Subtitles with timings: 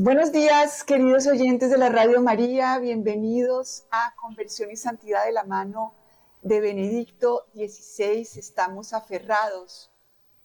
[0.00, 5.42] Buenos días, queridos oyentes de la Radio María, bienvenidos a Conversión y Santidad de la
[5.42, 5.92] mano
[6.40, 8.20] de Benedicto XVI.
[8.36, 9.90] Estamos aferrados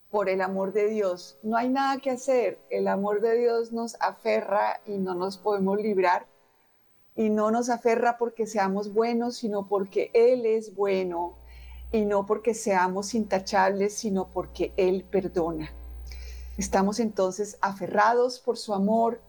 [0.09, 1.37] por el amor de Dios.
[1.43, 5.77] No hay nada que hacer, el amor de Dios nos aferra y no nos podemos
[5.77, 6.25] librar.
[7.15, 11.37] Y no nos aferra porque seamos buenos, sino porque Él es bueno.
[11.91, 15.71] Y no porque seamos intachables, sino porque Él perdona.
[16.57, 19.21] Estamos entonces aferrados por su amor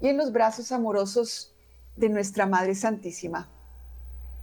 [0.00, 1.54] y en los brazos amorosos
[1.96, 3.50] de nuestra Madre Santísima.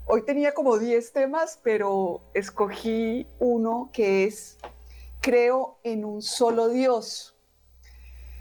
[0.05, 4.57] Hoy tenía como 10 temas, pero escogí uno que es
[5.19, 7.35] creo en un solo Dios.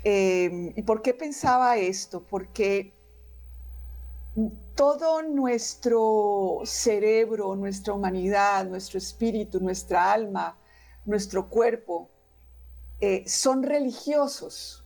[0.04, 2.22] Eh, ¿Y por qué pensaba esto?
[2.22, 2.92] Porque
[4.74, 10.58] todo nuestro cerebro, nuestra humanidad, nuestro espíritu, nuestra alma,
[11.06, 12.10] nuestro cuerpo,
[13.00, 14.85] eh, son religiosos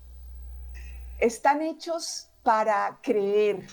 [1.21, 3.67] están hechos para creer,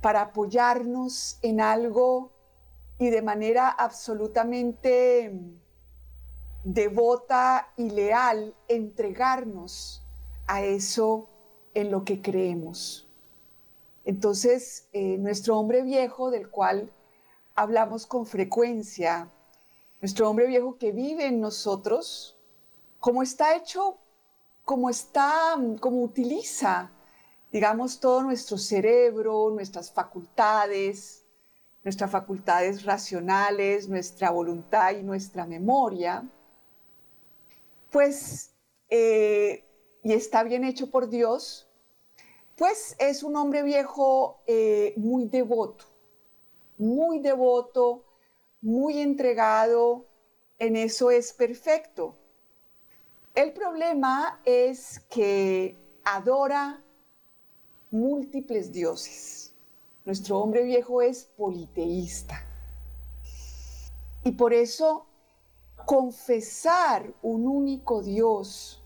[0.00, 2.32] para apoyarnos en algo
[2.98, 5.32] y de manera absolutamente
[6.64, 10.04] devota y leal entregarnos
[10.46, 11.30] a eso
[11.74, 13.08] en lo que creemos.
[14.04, 16.92] Entonces, eh, nuestro hombre viejo, del cual
[17.54, 19.30] hablamos con frecuencia,
[20.00, 22.36] nuestro hombre viejo que vive en nosotros,
[22.98, 23.98] como está hecho
[24.68, 26.92] como está, como utiliza,
[27.50, 31.24] digamos, todo nuestro cerebro, nuestras facultades,
[31.82, 36.22] nuestras facultades racionales, nuestra voluntad y nuestra memoria,
[37.90, 38.50] pues,
[38.90, 39.64] eh,
[40.02, 41.66] y está bien hecho por Dios,
[42.54, 45.86] pues es un hombre viejo eh, muy devoto,
[46.76, 48.04] muy devoto,
[48.60, 50.04] muy entregado,
[50.58, 52.18] en eso es perfecto.
[53.38, 56.82] El problema es que adora
[57.92, 59.54] múltiples dioses.
[60.04, 62.44] Nuestro hombre viejo es politeísta.
[64.24, 65.06] Y por eso
[65.86, 68.82] confesar un único Dios,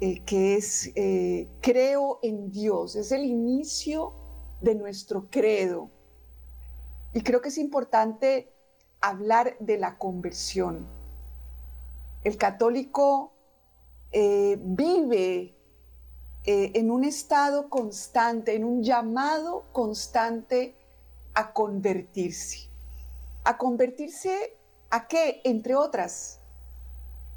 [0.00, 4.14] eh, que es eh, creo en Dios, es el inicio
[4.62, 5.90] de nuestro credo.
[7.12, 8.54] Y creo que es importante
[9.02, 10.88] hablar de la conversión.
[12.24, 13.34] El católico
[14.12, 15.54] eh, vive
[16.44, 20.74] eh, en un estado constante, en un llamado constante
[21.34, 22.68] a convertirse.
[23.44, 24.56] ¿A convertirse
[24.90, 25.40] a qué?
[25.44, 26.40] Entre otras,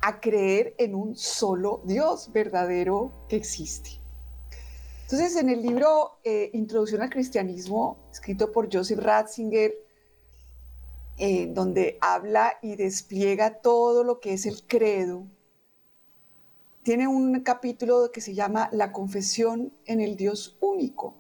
[0.02, 4.02] a creer en un solo Dios verdadero que existe.
[5.04, 9.74] Entonces, en el libro eh, Introducción al Cristianismo, escrito por Joseph Ratzinger,
[11.50, 15.28] donde habla y despliega todo lo que es el credo,
[16.84, 21.16] tiene un capítulo que se llama La confesión en el Dios único.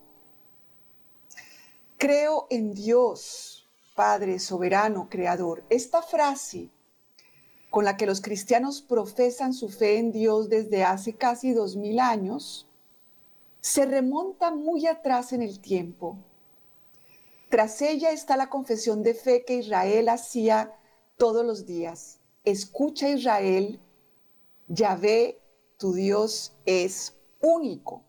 [1.97, 5.63] Creo en Dios, Padre soberano, creador.
[5.69, 6.69] Esta frase
[7.69, 11.99] con la que los cristianos profesan su fe en Dios desde hace casi dos mil
[11.99, 12.67] años,
[13.61, 16.17] se remonta muy atrás en el tiempo.
[17.49, 20.75] Tras ella está la confesión de fe que Israel hacía
[21.17, 22.19] todos los días.
[22.43, 23.79] Escucha Israel,
[24.67, 25.42] Yahvé
[25.83, 28.05] tu Dios es único.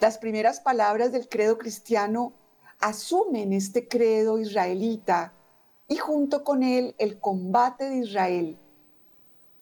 [0.00, 2.32] Las primeras palabras del credo cristiano
[2.78, 5.34] asumen este credo israelita
[5.88, 8.56] y junto con él el combate de Israel,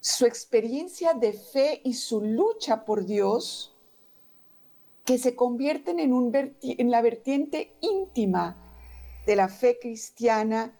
[0.00, 3.75] su experiencia de fe y su lucha por Dios,
[5.06, 8.54] que se convierten en, en la vertiente íntima
[9.25, 10.78] de la fe cristiana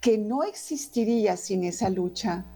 [0.00, 2.46] que no existiría sin esa lucha.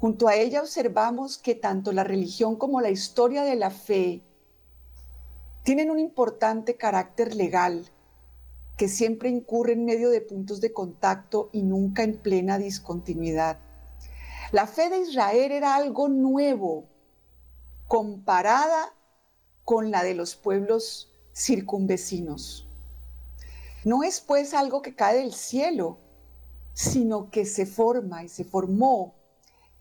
[0.00, 4.22] Junto a ella observamos que tanto la religión como la historia de la fe
[5.62, 7.86] tienen un importante carácter legal
[8.78, 13.58] que siempre incurre en medio de puntos de contacto y nunca en plena discontinuidad.
[14.52, 16.86] La fe de Israel era algo nuevo
[17.86, 18.94] comparada
[19.66, 22.66] con la de los pueblos circunvecinos.
[23.84, 25.98] No es pues algo que cae del cielo,
[26.72, 29.19] sino que se forma y se formó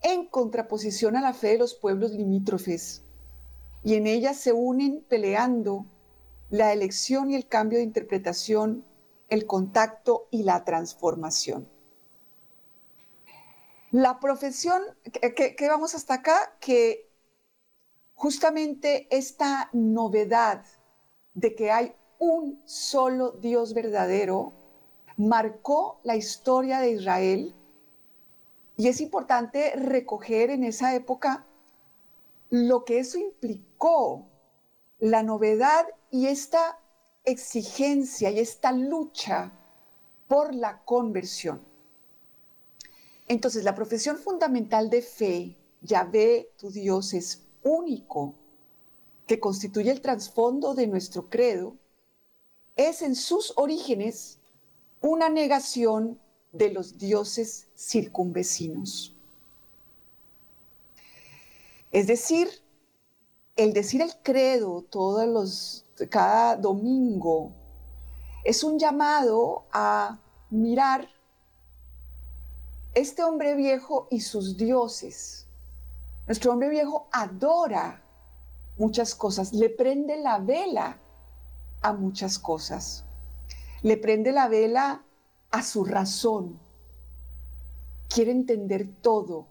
[0.01, 3.04] en contraposición a la fe de los pueblos limítrofes,
[3.84, 5.86] y en ella se unen peleando
[6.50, 8.86] la elección y el cambio de interpretación,
[9.30, 11.69] el contacto y la transformación.
[13.92, 14.81] La profesión,
[15.12, 17.10] que, vamos hasta acá, que
[18.13, 20.63] justamente esta novedad
[21.34, 24.54] de que hay un solo Dios verdadero
[25.18, 27.56] marcó la historia de Israel
[28.80, 31.46] y es importante recoger en esa época
[32.50, 34.26] lo que eso implicó,
[35.00, 36.80] la novedad y esta
[37.26, 39.52] exigencia y esta lucha
[40.30, 41.62] por la conversión.
[43.28, 48.34] Entonces, la profesión fundamental de fe, Yahvé, tu Dios, es único,
[49.28, 51.75] que constituye el trasfondo de nuestro credo,
[52.78, 54.40] es en sus orígenes
[55.02, 56.18] una negación
[56.51, 59.16] de los dioses circunvecinos.
[61.92, 62.50] Es decir,
[63.56, 67.51] el decir el credo todos los, cada domingo
[68.44, 70.19] es un llamado a
[70.50, 71.10] mirar
[72.94, 75.48] este hombre viejo y sus dioses.
[76.28, 78.04] Nuestro hombre viejo adora
[78.78, 81.00] muchas cosas, le prende la vela
[81.81, 83.04] a muchas cosas,
[83.81, 85.04] le prende la vela
[85.51, 86.60] a su razón,
[88.07, 89.48] quiere entender todo.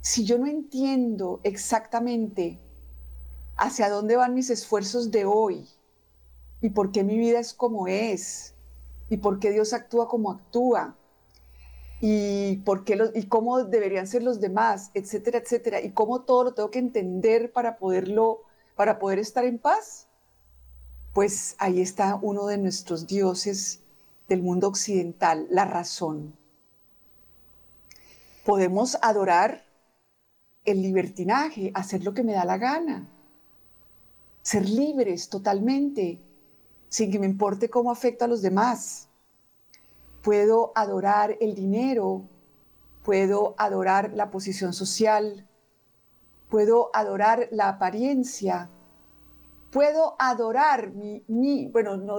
[0.00, 2.58] Si yo no entiendo exactamente
[3.56, 5.68] hacia dónde van mis esfuerzos de hoy
[6.60, 8.54] y por qué mi vida es como es
[9.08, 10.96] y por qué Dios actúa como actúa
[12.00, 16.54] y por qué y cómo deberían ser los demás, etcétera, etcétera, y cómo todo lo
[16.54, 18.42] tengo que entender para poderlo
[18.74, 20.08] para poder estar en paz.
[21.12, 23.82] Pues ahí está uno de nuestros dioses
[24.28, 26.36] del mundo occidental, la razón.
[28.44, 29.64] Podemos adorar
[30.64, 33.08] el libertinaje, hacer lo que me da la gana,
[34.42, 36.20] ser libres totalmente,
[36.88, 39.08] sin que me importe cómo afecta a los demás.
[40.22, 42.28] Puedo adorar el dinero,
[43.02, 45.48] puedo adorar la posición social,
[46.48, 48.70] puedo adorar la apariencia,
[49.72, 52.18] puedo adorar mi, bueno, no,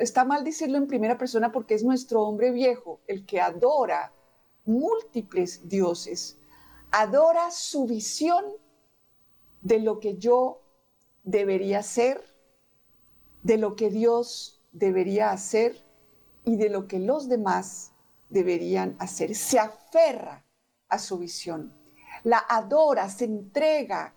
[0.00, 4.14] está mal decirlo en primera persona porque es nuestro hombre viejo el que adora
[4.64, 6.38] múltiples dioses,
[6.90, 8.42] adora su visión
[9.60, 10.62] de lo que yo
[11.24, 12.24] debería ser,
[13.42, 15.84] de lo que Dios debería hacer
[16.46, 17.92] y de lo que los demás
[18.30, 19.34] deberían hacer.
[19.34, 20.46] Se aferra
[20.88, 21.70] a su visión,
[22.24, 24.14] la adora, se entrega,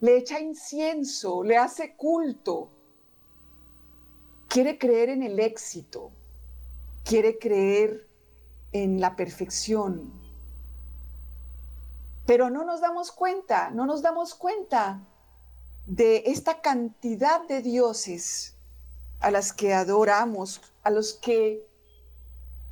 [0.00, 2.70] le echa incienso, le hace culto.
[4.48, 6.12] Quiere creer en el éxito,
[7.04, 8.08] quiere creer
[8.72, 10.12] en la perfección.
[12.26, 15.02] Pero no nos damos cuenta, no nos damos cuenta
[15.86, 18.56] de esta cantidad de dioses
[19.20, 21.66] a las que adoramos, a los que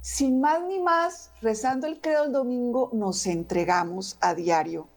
[0.02, 4.88] sin más ni más, rezando el credo el domingo, nos entregamos a diario.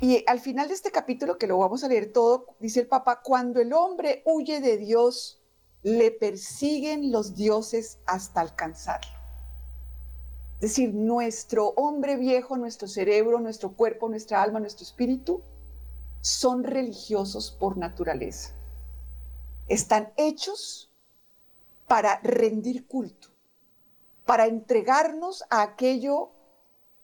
[0.00, 3.20] Y al final de este capítulo, que lo vamos a leer todo, dice el Papa,
[3.22, 5.42] cuando el hombre huye de Dios,
[5.82, 9.10] le persiguen los dioses hasta alcanzarlo.
[10.54, 15.42] Es decir, nuestro hombre viejo, nuestro cerebro, nuestro cuerpo, nuestra alma, nuestro espíritu,
[16.22, 18.54] son religiosos por naturaleza.
[19.68, 20.90] Están hechos
[21.88, 23.28] para rendir culto,
[24.24, 26.30] para entregarnos a aquello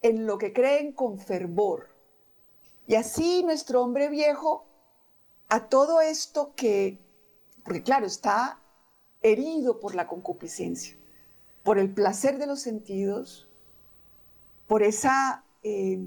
[0.00, 1.95] en lo que creen con fervor
[2.87, 4.67] y así nuestro hombre viejo,
[5.49, 6.99] a todo esto que,
[7.65, 8.61] porque claro, está
[9.23, 10.97] herido por la concupiscencia,
[11.62, 13.49] por el placer de los sentidos,
[14.66, 15.99] por esa eh,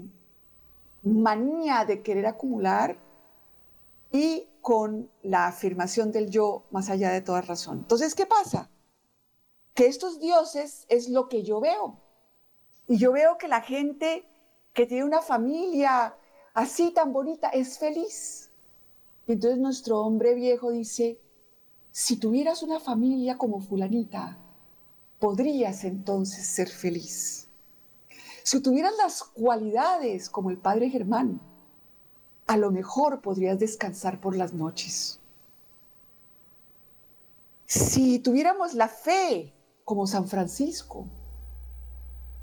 [1.02, 2.96] manía de querer acumular
[4.12, 7.78] y con la afirmación del yo más allá de toda razón.
[7.78, 8.70] Entonces, ¿qué pasa?
[9.74, 11.98] Que estos dioses es lo que yo veo.
[12.86, 14.26] Y yo veo que la gente
[14.72, 16.16] que tiene una familia
[16.54, 18.50] así tan bonita, es feliz.
[19.26, 21.18] Entonces nuestro hombre viejo dice,
[21.92, 24.38] si tuvieras una familia como fulanita,
[25.18, 27.48] podrías entonces ser feliz.
[28.42, 31.40] Si tuvieras las cualidades como el padre Germán,
[32.46, 35.20] a lo mejor podrías descansar por las noches.
[37.66, 39.52] Si tuviéramos la fe
[39.84, 41.06] como San Francisco,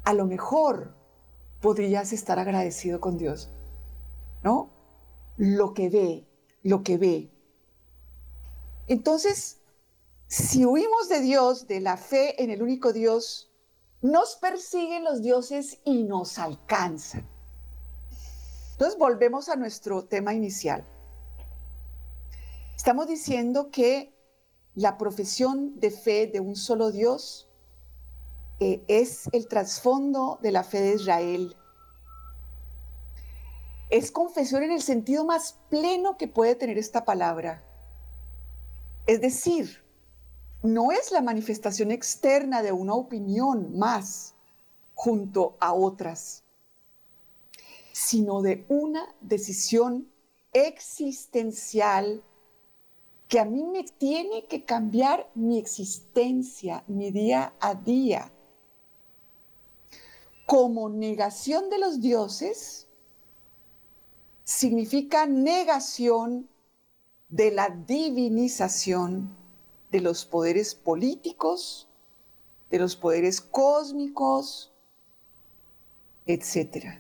[0.06, 0.94] a lo mejor
[1.60, 3.50] podrías estar agradecido con Dios.
[4.44, 4.72] ¿No?
[5.38, 6.28] Lo que ve,
[6.64, 7.32] lo que ve.
[8.88, 9.60] Entonces,
[10.28, 13.52] si huimos de Dios, de la fe en el único Dios,
[14.02, 17.28] nos persiguen los dioses y nos alcanzan.
[18.74, 20.86] Entonces volvemos a nuestro tema inicial.
[22.76, 24.14] Estamos diciendo que
[24.76, 27.50] la profesión de fe de un solo Dios
[28.60, 31.56] eh, es el trasfondo de la fe de Israel
[33.90, 37.64] es confesión en el sentido más pleno que puede tener esta palabra.
[39.06, 39.84] Es decir,
[40.62, 44.36] no es la manifestación externa de una opinión más
[44.94, 46.44] junto a otras,
[47.94, 50.12] sino de una decisión
[50.52, 52.24] existencial
[53.28, 58.32] que a mí me tiene que cambiar mi existencia, mi día a día.
[60.46, 62.87] Como negación de los dioses,
[64.48, 66.48] significa negación
[67.28, 69.36] de la divinización
[69.92, 71.90] de los poderes políticos,
[72.72, 74.72] de los poderes cósmicos,
[76.28, 76.98] etc.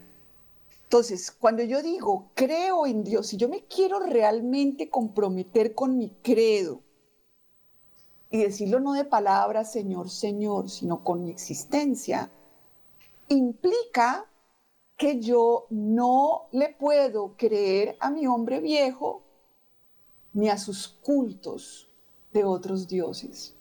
[0.83, 6.09] Entonces, cuando yo digo creo en Dios, si yo me quiero realmente comprometer con mi
[6.21, 6.81] credo
[8.29, 12.29] y decirlo no de palabras, Señor, Señor, sino con mi existencia,
[13.29, 14.25] implica
[14.97, 19.23] que yo no le puedo creer a mi hombre viejo
[20.33, 21.89] ni a sus cultos
[22.33, 23.55] de otros dioses.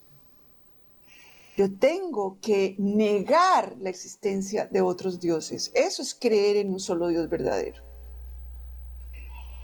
[1.57, 5.71] Yo tengo que negar la existencia de otros dioses.
[5.75, 7.83] Eso es creer en un solo Dios verdadero.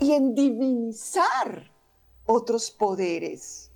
[0.00, 1.70] Y en divinizar
[2.24, 3.70] otros poderes.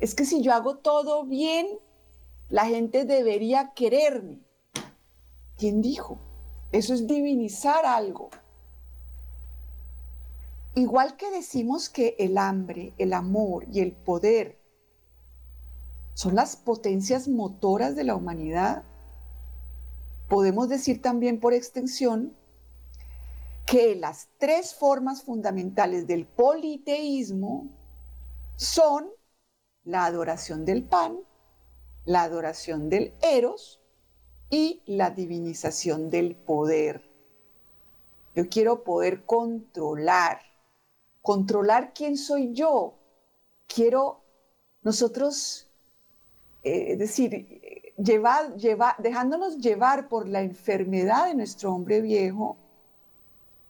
[0.00, 1.66] Es que si yo hago todo bien,
[2.50, 4.40] la gente debería quererme.
[5.56, 6.18] ¿Quién dijo?
[6.72, 8.30] Eso es divinizar algo.
[10.74, 14.58] Igual que decimos que el hambre, el amor y el poder
[16.14, 18.84] son las potencias motoras de la humanidad.
[20.30, 22.34] Podemos decir también por extensión
[23.66, 27.68] que las tres formas fundamentales del politeísmo
[28.56, 29.10] son
[29.84, 31.18] la adoración del pan,
[32.06, 33.81] la adoración del eros
[34.52, 37.02] y la divinización del poder.
[38.36, 40.42] Yo quiero poder controlar,
[41.22, 42.94] controlar quién soy yo.
[43.66, 44.20] Quiero,
[44.82, 45.72] nosotros
[46.62, 52.56] eh, es decir, dejándonos llevar por la enfermedad de nuestro hombre viejo,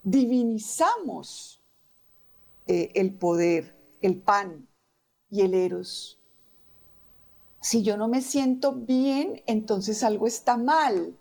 [0.03, 1.63] divinizamos
[2.67, 4.69] eh, el poder, el pan
[5.31, 6.19] y el eros.
[7.63, 11.17] Si yo no me siento bien, entonces algo está mal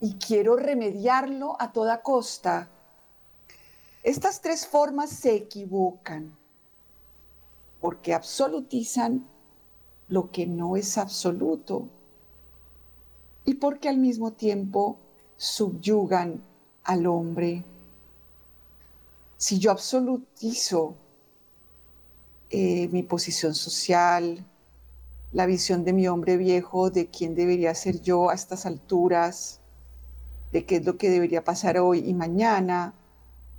[0.00, 2.70] y quiero remediarlo a toda costa.
[4.02, 6.34] Estas tres formas se equivocan
[7.78, 9.26] porque absolutizan
[10.08, 11.90] lo que no es absoluto
[13.44, 14.96] y porque al mismo tiempo
[15.36, 16.42] subyugan
[16.84, 17.64] al hombre.
[19.36, 20.94] Si yo absolutizo
[22.48, 24.46] eh, mi posición social,
[25.32, 29.60] la visión de mi hombre viejo, de quién debería ser yo a estas alturas,
[30.52, 32.94] de qué es lo que debería pasar hoy y mañana,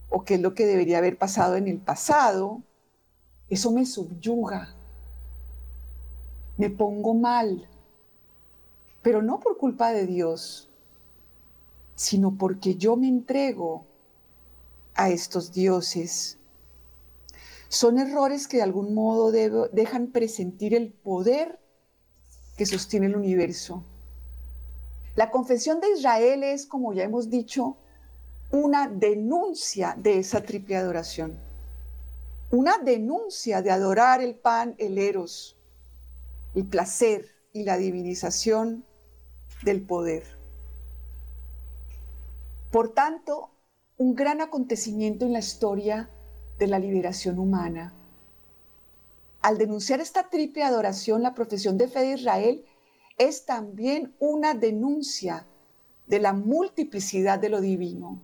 [0.10, 2.62] o qué es lo que debería haber pasado en el pasado,
[3.50, 4.76] eso me subyuga
[6.58, 7.68] me pongo mal,
[9.02, 10.70] pero no por culpa de Dios,
[11.96, 13.86] sino porque yo me entrego
[14.94, 16.38] a estos dioses.
[17.70, 21.60] Son errores que de algún modo dejan presentir el poder
[22.58, 23.84] que sostiene el universo.
[25.16, 27.78] La confesión de Israel es, como ya hemos dicho,
[28.52, 31.40] una denuncia de esa triple adoración.
[32.52, 35.58] Una denuncia de adorar el pan, el eros,
[36.54, 38.86] el placer y la divinización
[39.64, 40.24] del poder.
[42.72, 43.52] Por tanto,
[43.98, 46.10] un gran acontecimiento en la historia
[46.58, 47.94] de la liberación humana.
[49.44, 52.66] Al denunciar esta triple adoración, la profesión de fe de Israel
[53.18, 55.46] es también una denuncia
[56.08, 58.22] de la multiplicidad de lo divino,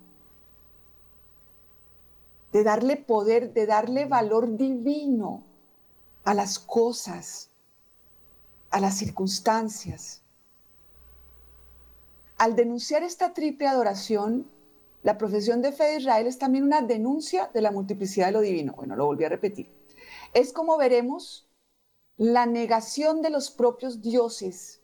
[2.53, 5.43] de darle poder, de darle valor divino
[6.23, 7.49] a las cosas,
[8.69, 10.21] a las circunstancias.
[12.38, 14.49] Al denunciar esta triple adoración,
[15.03, 18.39] la profesión de fe de Israel es también una denuncia de la multiplicidad de lo
[18.39, 18.71] divino.
[18.77, 19.78] Bueno, lo volví a repetir.
[20.33, 21.48] Es como veremos
[22.17, 24.81] la negación de los propios dioses,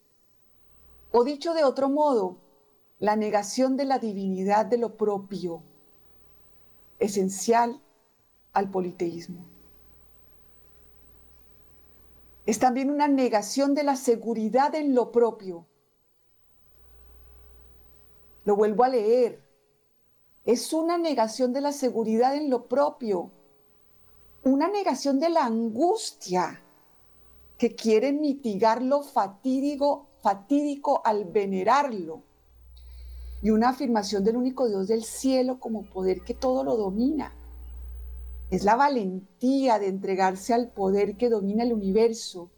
[1.11, 2.37] o dicho de otro modo,
[2.99, 5.61] la negación de la divinidad de lo propio,
[6.99, 7.81] esencial
[8.53, 9.45] al politeísmo
[12.45, 15.65] es también una negación de la seguridad en lo propio.
[18.43, 19.43] Lo vuelvo a leer.
[20.45, 23.31] Es una negación de la seguridad en lo propio.
[24.45, 26.61] Una negación de la angustia
[27.57, 32.21] que quiere mitigar lo fatídico, fatídico al venerarlo.
[33.41, 37.33] Y una afirmación del único Dios del cielo como poder que todo lo domina.
[38.51, 42.51] Es la valentía de entregarse al poder que domina el universo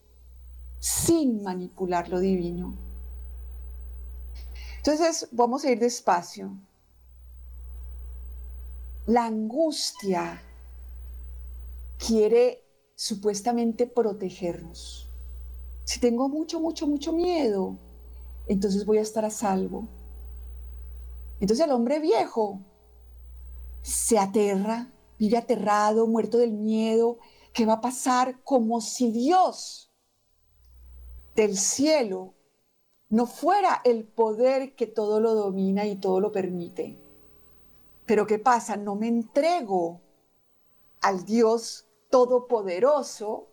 [0.80, 2.76] sin manipular lo divino.
[4.76, 6.52] Entonces, vamos a ir despacio.
[9.06, 10.42] la angustia
[11.98, 12.64] quiere
[12.96, 15.10] supuestamente protegernos.
[15.84, 17.78] Si tengo mucho, mucho, mucho miedo,
[18.48, 19.88] entonces voy a estar a salvo.
[21.40, 22.62] Entonces el hombre viejo
[23.82, 27.20] se aterra, vive aterrado, muerto del miedo,
[27.54, 28.42] ¿qué va a pasar?
[28.44, 29.92] Como si Dios
[31.36, 32.34] del cielo
[33.10, 36.98] no fuera el poder que todo lo domina y todo lo permite.
[38.06, 38.76] Pero ¿qué pasa?
[38.76, 40.02] No me entrego
[41.02, 41.87] al Dios
[42.18, 43.48] todopoderoso,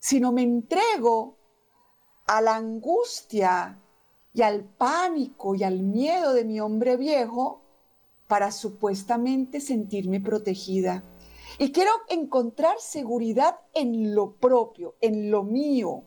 [0.00, 1.36] sino me entrego
[2.26, 3.80] a la angustia
[4.34, 7.62] y al pánico y al miedo de mi hombre viejo
[8.26, 11.04] para supuestamente sentirme protegida.
[11.60, 16.02] Y quiero encontrar seguridad en lo propio, en lo mío.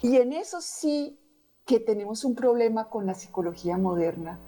[0.00, 1.18] Y en eso sí
[1.66, 4.38] que tenemos un problema con la psicología moderna.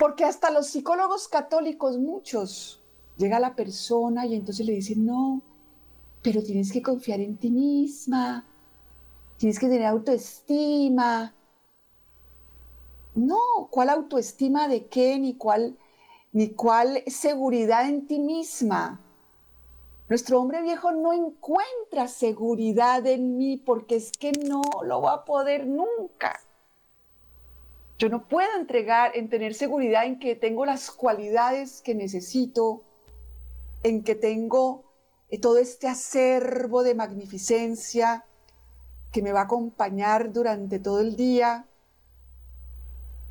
[0.00, 2.79] Porque hasta los psicólogos católicos, muchos,
[3.20, 5.42] llega la persona y entonces le dicen, no,
[6.22, 8.46] pero tienes que confiar en ti misma,
[9.36, 11.34] tienes que tener autoestima.
[13.14, 15.18] No, ¿cuál autoestima de qué?
[15.18, 15.76] Ni cuál,
[16.32, 19.00] ni cuál seguridad en ti misma.
[20.08, 25.24] Nuestro hombre viejo no encuentra seguridad en mí porque es que no lo va a
[25.24, 26.40] poder nunca.
[27.98, 32.82] Yo no puedo entregar en tener seguridad en que tengo las cualidades que necesito,
[33.82, 34.84] en que tengo
[35.28, 38.24] eh, todo este acervo de magnificencia,
[39.12, 41.68] que me va a acompañar durante todo el día.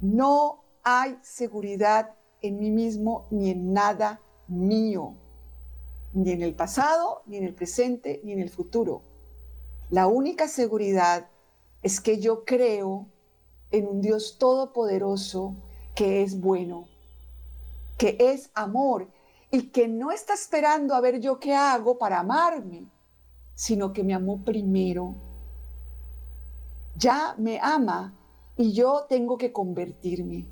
[0.02, 5.16] No hay seguridad en mí mismo ni en nada mío,
[6.14, 9.04] ni en el pasado, ni en el presente, ni en el futuro.
[9.90, 11.30] La única seguridad
[11.82, 13.08] es que yo creo
[13.72, 15.56] en un Dios todopoderoso
[15.96, 16.88] que es bueno,
[17.98, 19.10] que es amor
[19.52, 22.88] y que no está esperando a ver yo qué hago para amarme,
[23.56, 25.16] sino que me amó primero
[27.00, 28.14] ya me ama
[28.58, 30.46] y yo tengo que convertirme.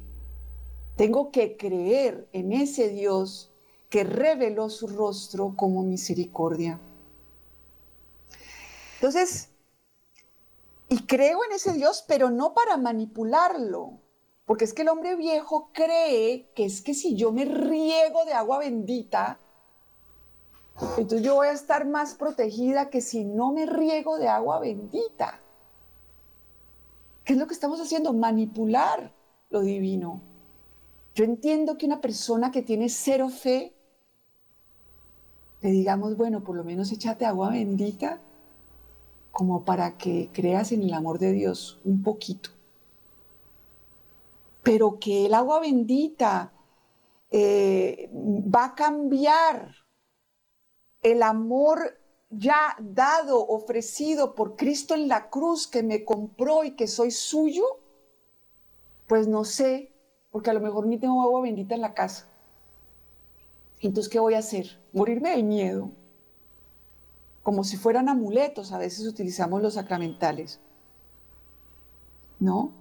[0.95, 3.51] Tengo que creer en ese Dios
[3.89, 6.79] que reveló su rostro como misericordia.
[8.95, 9.49] Entonces,
[10.89, 13.99] y creo en ese Dios, pero no para manipularlo,
[14.47, 18.31] porque es que el hombre viejo cree que es que si yo me riego de
[18.31, 19.39] agua bendita,
[20.97, 25.41] entonces yo voy a estar más protegida que si no me riego de agua bendita.
[27.25, 28.13] ¿Qué es lo que estamos haciendo?
[28.13, 29.13] Manipular
[29.49, 30.21] lo divino.
[31.13, 33.73] Yo entiendo que una persona que tiene cero fe,
[35.61, 38.21] le digamos, bueno, por lo menos échate agua bendita,
[39.33, 42.56] como para que creas en el amor de Dios un poquito.
[44.67, 46.51] Pero que el agua bendita
[47.31, 49.73] eh, va a cambiar
[51.01, 51.97] el amor
[52.29, 57.63] ya dado, ofrecido por Cristo en la cruz, que me compró y que soy suyo?
[59.07, 59.93] Pues no sé,
[60.31, 62.27] porque a lo mejor ni tengo agua bendita en la casa.
[63.79, 64.81] Entonces, ¿qué voy a hacer?
[64.91, 65.91] Morirme del miedo.
[67.41, 70.59] Como si fueran amuletos, a veces utilizamos los sacramentales.
[72.37, 72.73] ¿No?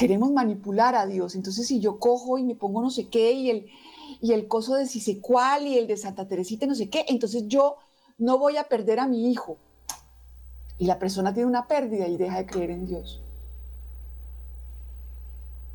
[0.00, 1.34] Queremos manipular a Dios.
[1.34, 3.66] Entonces, si yo cojo y me pongo no sé qué y el,
[4.22, 4.88] y el coso de
[5.20, 7.76] cuál y el de Santa Teresita, no sé qué, entonces yo
[8.16, 9.58] no voy a perder a mi hijo.
[10.78, 13.20] Y la persona tiene una pérdida y deja de creer en Dios.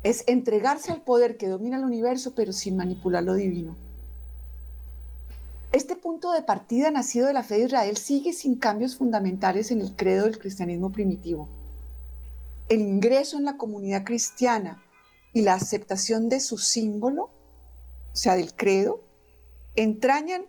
[0.02, 3.76] Es entregarse al poder que domina el universo, pero sin manipular lo divino.
[5.70, 9.80] Este punto de partida nacido de la fe de Israel sigue sin cambios fundamentales en
[9.80, 11.46] el credo del cristianismo primitivo.
[12.68, 14.82] El ingreso en la comunidad cristiana
[15.32, 17.30] y la aceptación de su símbolo
[18.16, 19.02] o sea, del credo,
[19.74, 20.46] entrañan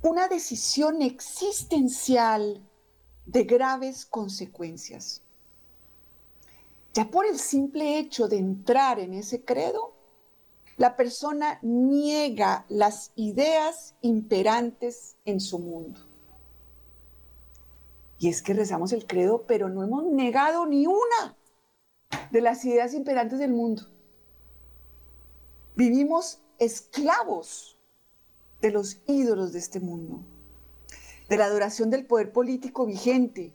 [0.00, 2.66] una decisión existencial
[3.26, 5.20] de graves consecuencias.
[6.94, 9.92] Ya por el simple hecho de entrar en ese credo,
[10.78, 16.00] la persona niega las ideas imperantes en su mundo.
[18.24, 21.36] Y es que rezamos el credo, pero no hemos negado ni una
[22.30, 23.82] de las ideas imperantes del mundo.
[25.76, 27.76] Vivimos esclavos
[28.62, 30.22] de los ídolos de este mundo,
[31.28, 33.52] de la adoración del poder político vigente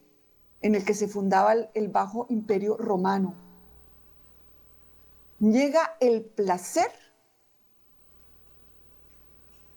[0.62, 3.34] en el que se fundaba el, bajo imperio romano.
[5.39, 6.91] Llega el placer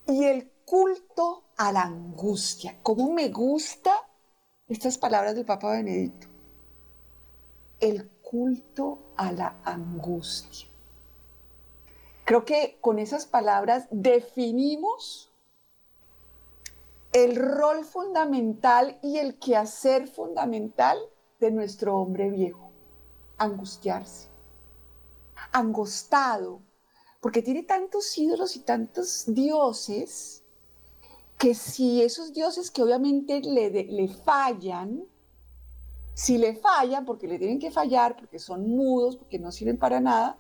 [0.07, 2.79] y el culto a la angustia.
[2.83, 4.07] ¿Cómo me gusta
[4.69, 6.29] estas palabras del Papa Benedicto?
[7.81, 10.69] El culto a la angustia.
[12.25, 15.31] Creo que con esas palabras definimos
[17.13, 20.99] el rol fundamental y el quehacer fundamental
[21.41, 22.71] de nuestro hombre viejo,
[23.37, 24.29] angustiarse,
[25.51, 26.63] angostado,
[27.21, 30.42] porque tiene tantos ídolos y tantos dioses
[31.43, 35.03] que si esos dioses que obviamente le, le fallan,
[36.15, 39.99] si le fallan, porque le tienen que fallar, porque son mudos, porque no sirven para
[39.99, 40.39] nada,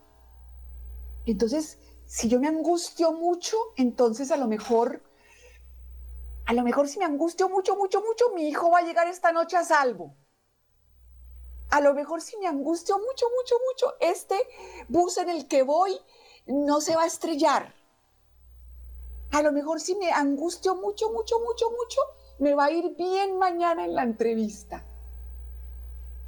[1.26, 5.02] entonces, si yo me angustio mucho, entonces a lo mejor,
[6.46, 9.32] a lo mejor si me angustio mucho, mucho, mucho, mi hijo va a llegar esta
[9.32, 10.14] noche a salvo.
[11.70, 14.36] A lo mejor si me angustio mucho, mucho, mucho, este
[14.86, 15.98] bus en el que voy
[16.46, 17.81] no se va a estrellar.
[19.32, 22.00] A lo mejor si me angustio mucho, mucho, mucho, mucho,
[22.38, 24.84] me va a ir bien mañana en la entrevista.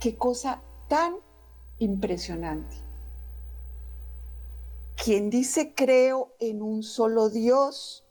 [0.00, 1.16] Qué cosa tan
[1.78, 2.76] impresionante.
[5.02, 8.06] Quien dice creo en un solo Dios,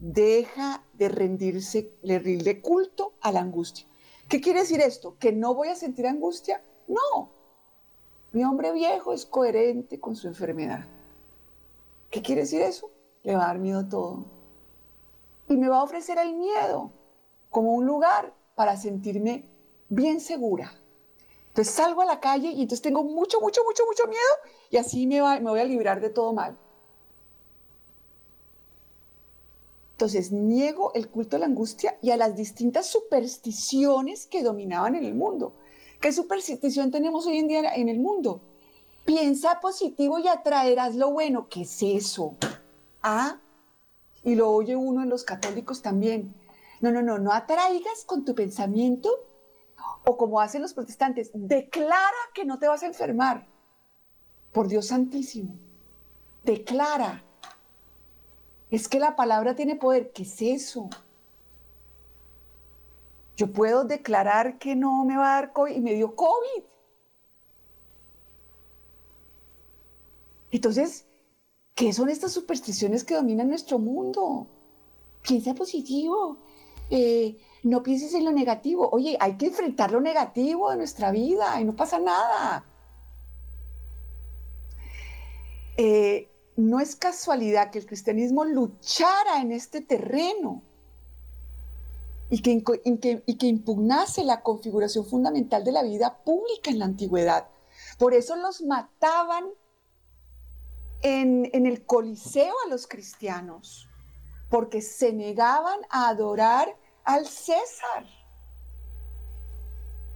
[0.00, 3.86] deja de rendirse, le rinde culto a la angustia.
[4.28, 5.16] ¿Qué quiere decir esto?
[5.20, 6.64] ¿Que no voy a sentir angustia?
[6.88, 7.30] No.
[8.32, 10.84] Mi hombre viejo es coherente con su enfermedad.
[12.10, 12.90] ¿Qué quiere decir eso?
[13.22, 14.24] Le va a dar miedo todo.
[15.48, 16.90] Y me va a ofrecer el miedo
[17.50, 19.44] como un lugar para sentirme
[19.88, 20.72] bien segura.
[21.48, 24.20] Entonces salgo a la calle y entonces tengo mucho, mucho, mucho, mucho miedo
[24.70, 26.56] y así me, me voy a librar de todo mal.
[29.92, 35.04] Entonces niego el culto a la angustia y a las distintas supersticiones que dominaban en
[35.04, 35.52] el mundo.
[36.00, 38.40] ¿Qué superstición tenemos hoy en día en el mundo?
[39.04, 41.48] Piensa positivo y atraerás lo bueno.
[41.48, 42.34] ¿Qué es eso?
[43.02, 43.40] Ah,
[44.22, 46.34] y lo oye uno en los católicos también.
[46.80, 49.10] No, no, no, no atraigas con tu pensamiento
[50.04, 53.46] o como hacen los protestantes, declara que no te vas a enfermar.
[54.52, 55.56] Por Dios santísimo.
[56.44, 57.24] Declara.
[58.70, 60.12] Es que la palabra tiene poder.
[60.12, 60.88] ¿Qué es eso?
[63.36, 66.64] Yo puedo declarar que no me va a dar COVID y me dio COVID.
[70.50, 71.06] Entonces,
[71.82, 74.46] ¿qué son estas supersticiones que dominan nuestro mundo?
[75.20, 76.36] Piensa positivo.
[76.90, 78.88] Eh, no pienses en lo negativo.
[78.92, 82.64] Oye, hay que enfrentar lo negativo de nuestra vida y no pasa nada.
[85.76, 90.62] Eh, no es casualidad que el cristianismo luchara en este terreno
[92.30, 92.62] y que,
[93.26, 97.48] y que, impugnase la configuración fundamental de la vida pública en la antigüedad.
[97.98, 99.46] Por eso los mataban
[101.02, 103.88] en, el Coliseo a los cristianos,
[104.48, 108.06] porque se negaban a adorar al César,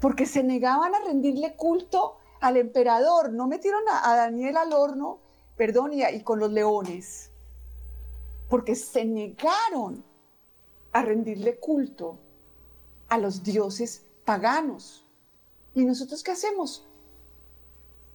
[0.01, 3.33] porque se negaban a rendirle culto al emperador.
[3.33, 5.18] No metieron a, Daniel al horno,
[5.57, 7.31] perdón, y, y con los leones,
[8.49, 10.05] porque se negaron
[10.92, 12.18] a rendirle culto
[13.09, 15.05] a los dioses paganos.
[15.75, 16.87] ¿Y nosotros qué hacemos?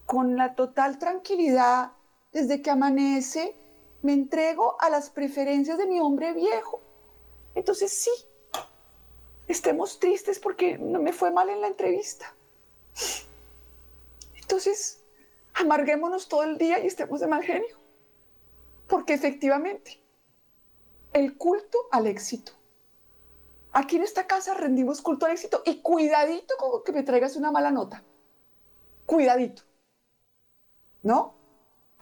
[0.05, 1.91] Con la total tranquilidad,
[2.31, 3.55] desde que amanece,
[4.01, 6.81] me entrego a las preferencias de mi hombre viejo.
[7.55, 8.11] Entonces sí,
[9.47, 12.33] estemos tristes porque no me fue mal en la entrevista.
[14.35, 15.03] Entonces,
[15.53, 17.79] amarguémonos todo el día y estemos de mal genio.
[18.87, 20.01] Porque efectivamente,
[21.13, 22.53] el culto al éxito.
[23.73, 27.51] Aquí en esta casa rendimos culto al éxito y cuidadito con que me traigas una
[27.51, 28.03] mala nota.
[29.05, 29.63] Cuidadito.
[31.03, 31.40] ¿No?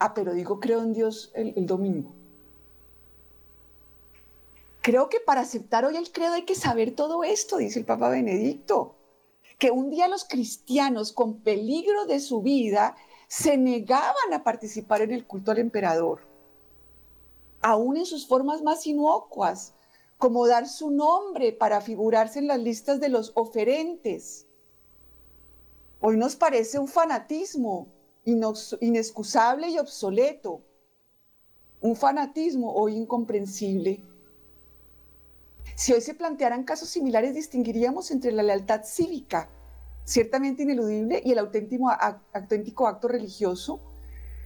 [0.00, 2.10] Ah, pero digo, creo en Dios el, domingo.
[4.80, 8.08] Creo que para aceptar hoy el credo hay que saber todo esto, dice el Papa
[8.08, 8.94] Benedicto.
[9.58, 12.96] Que un día los cristianos, con peligro de su vida,
[13.28, 16.22] se negaban a participar en el culto al emperador,
[17.60, 19.74] aún en sus formas más inocuas,
[20.16, 24.46] como dar su nombre para figurarse en las listas de los oferentes.
[26.00, 30.62] Hoy nos parece un fanatismo inexcusable y obsoleto,
[31.80, 34.04] un fanatismo hoy incomprensible.
[35.74, 39.50] Si hoy se plantearan casos similares, distinguiríamos entre la lealtad cívica,
[40.04, 43.80] ciertamente ineludible, y el auténtico, acto religioso,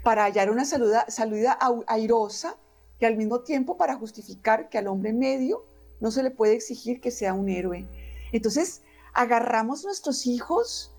[0.05, 2.57] para hallar una salida airosa
[3.01, 5.67] y al mismo tiempo para justificar que al hombre medio
[6.01, 7.89] no se le puede exigir que sea un héroe.
[8.31, 8.83] Entonces,
[9.13, 10.94] agarramos nuestros hijos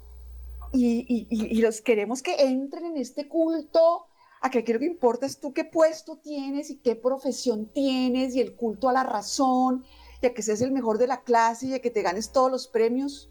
[0.76, 4.06] y, los queremos que entren en este culto,
[4.42, 8.42] a que lo que importa es tú qué puesto tienes y qué profesión tienes y
[8.42, 9.84] el culto a la razón
[10.22, 12.52] y a que seas el mejor de la clase y a que te ganes todos
[12.52, 13.30] los premios.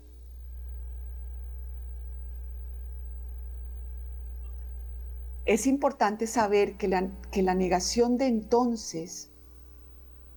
[5.47, 9.31] es importante saber que la, que la negación de entonces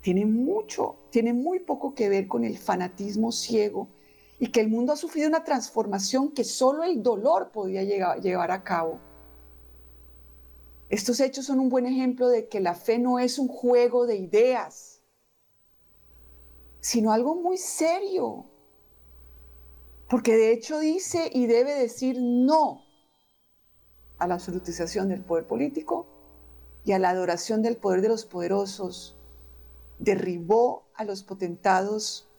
[0.01, 3.87] tiene mucho, tiene muy poco que ver con el fanatismo ciego
[4.39, 8.63] y que el mundo ha sufrido una transformación que solo el dolor podía llevar a
[8.63, 8.99] cabo.
[10.89, 14.17] Estos hechos son un buen ejemplo de que la fe no es un juego de
[14.17, 15.01] ideas,
[16.79, 18.45] sino algo muy serio.
[20.09, 22.85] Porque de hecho dice y debe decir no
[24.19, 26.07] a la absolutización del poder político
[26.85, 29.17] y a la adoración del poder de los poderosos.
[29.99, 32.29] Derribó a los potentados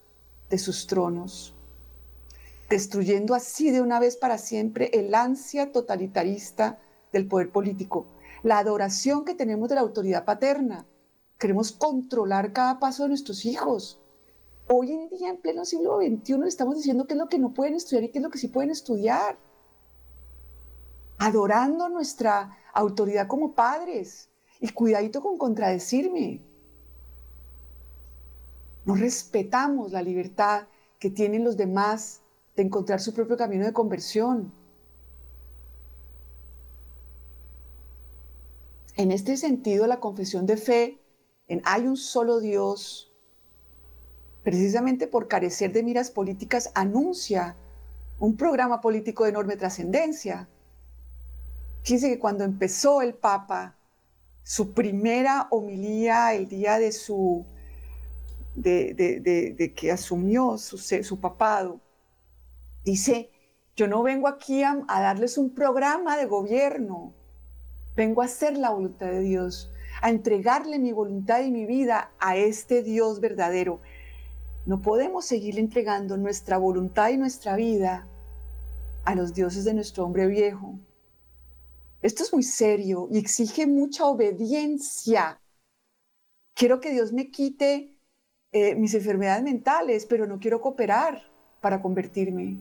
[0.48, 1.54] de sus tronos,
[2.68, 6.78] destruyendo así de una vez para siempre el ansia totalitarista
[7.12, 8.06] del poder político
[8.42, 10.86] la adoración que tenemos de la autoridad paterna.
[11.38, 14.00] Queremos controlar cada paso de nuestros hijos.
[14.68, 17.54] Hoy en día, en pleno siglo XXI, le estamos diciendo qué es lo que no
[17.54, 19.38] pueden estudiar y qué es lo que sí pueden estudiar.
[21.18, 24.30] Adorando nuestra autoridad como padres.
[24.60, 26.42] Y cuidadito con contradecirme.
[28.84, 30.66] No respetamos la libertad
[30.98, 32.22] que tienen los demás
[32.58, 34.52] de encontrar su propio camino de conversión.
[38.96, 40.98] En este sentido, la confesión de fe
[41.46, 43.12] en hay un solo Dios,
[44.42, 47.54] precisamente por carecer de miras políticas, anuncia
[48.18, 50.48] un programa político de enorme trascendencia.
[51.84, 53.76] Fíjense que cuando empezó el Papa
[54.42, 57.46] su primera homilía el día de su
[58.56, 61.80] de, que asumió su, su, papado,
[62.90, 63.30] dice,
[63.76, 67.14] yo no vengo aquí a darles un programa de gobierno,
[67.98, 72.36] Vengo a hacer la voluntad de Dios, a entregarle mi voluntad y mi vida a
[72.36, 73.80] este Dios verdadero.
[74.66, 78.06] No podemos seguir entregando nuestra voluntad y nuestra vida
[79.04, 80.78] a los dioses de nuestro hombre viejo.
[82.00, 85.40] Esto es muy serio y exige mucha obediencia.
[86.54, 87.98] Quiero que Dios me quite
[88.52, 91.20] eh, mis enfermedades mentales, pero no quiero cooperar
[91.60, 92.60] para convertirme.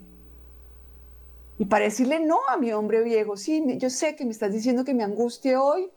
[1.59, 4.83] Y para decirle no a mi hombre viejo, sí, yo sé que me estás diciendo
[4.83, 5.91] que me angustie hoy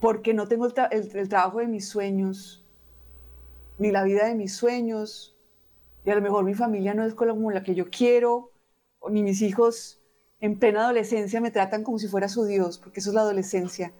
[0.00, 2.64] porque no tengo el, trabajo de mis sueños,
[3.78, 5.34] ni la vida de mis sueños,
[6.04, 8.52] y a lo mejor mi familia no es como la que yo quiero,
[9.08, 10.02] ni mis hijos
[10.40, 13.92] en plena adolescencia me tratan como si fuera su Dios, porque eso es la adolescencia.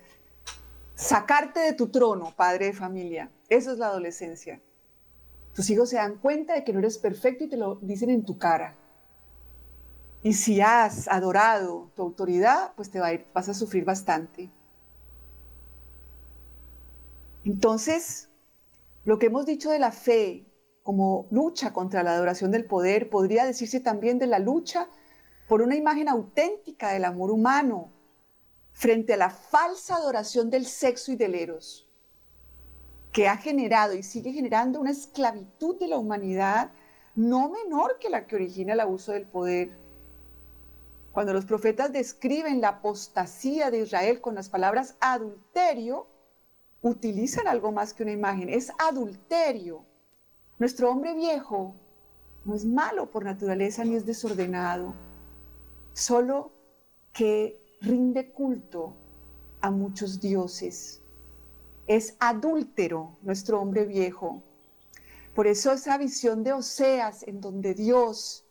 [0.95, 4.61] Sacarte de tu trono, padre de familia, eso es la adolescencia.
[5.55, 8.25] Tus hijos se dan cuenta de que no eres perfecto y te lo dicen en
[8.25, 8.77] tu cara.
[10.25, 14.51] Y si has adorado tu autoridad, pues te vas a sufrir bastante.
[17.45, 18.31] Entonces,
[19.05, 20.47] lo que hemos dicho de la fe
[20.83, 24.89] como lucha contra la adoración del poder podría decirse también de la lucha
[25.47, 27.93] por una imagen auténtica del amor humano
[28.73, 31.87] frente a la falsa adoración del sexo y del eros,
[33.13, 36.71] que ha generado y sigue generando una esclavitud de la humanidad
[37.15, 39.84] no menor que la que origina el abuso del poder
[41.14, 46.09] cuando los profetas describen la apostasía de Israel con las palabras adulterio,
[46.83, 49.87] utilizan algo más que una imagen, es adulterio.
[50.59, 51.77] Nuestro hombre viejo
[52.44, 54.92] no es malo por naturaleza ni es desordenado,
[55.92, 56.50] solo
[57.12, 58.96] que rinde culto
[59.61, 61.00] a muchos dioses.
[61.87, 64.42] Es adúltero nuestro hombre viejo.
[65.33, 68.44] Por eso esa visión de Oseas en donde Dios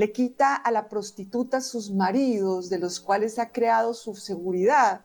[0.00, 5.04] le quita a la prostituta sus maridos, de los cuales ha creado su seguridad,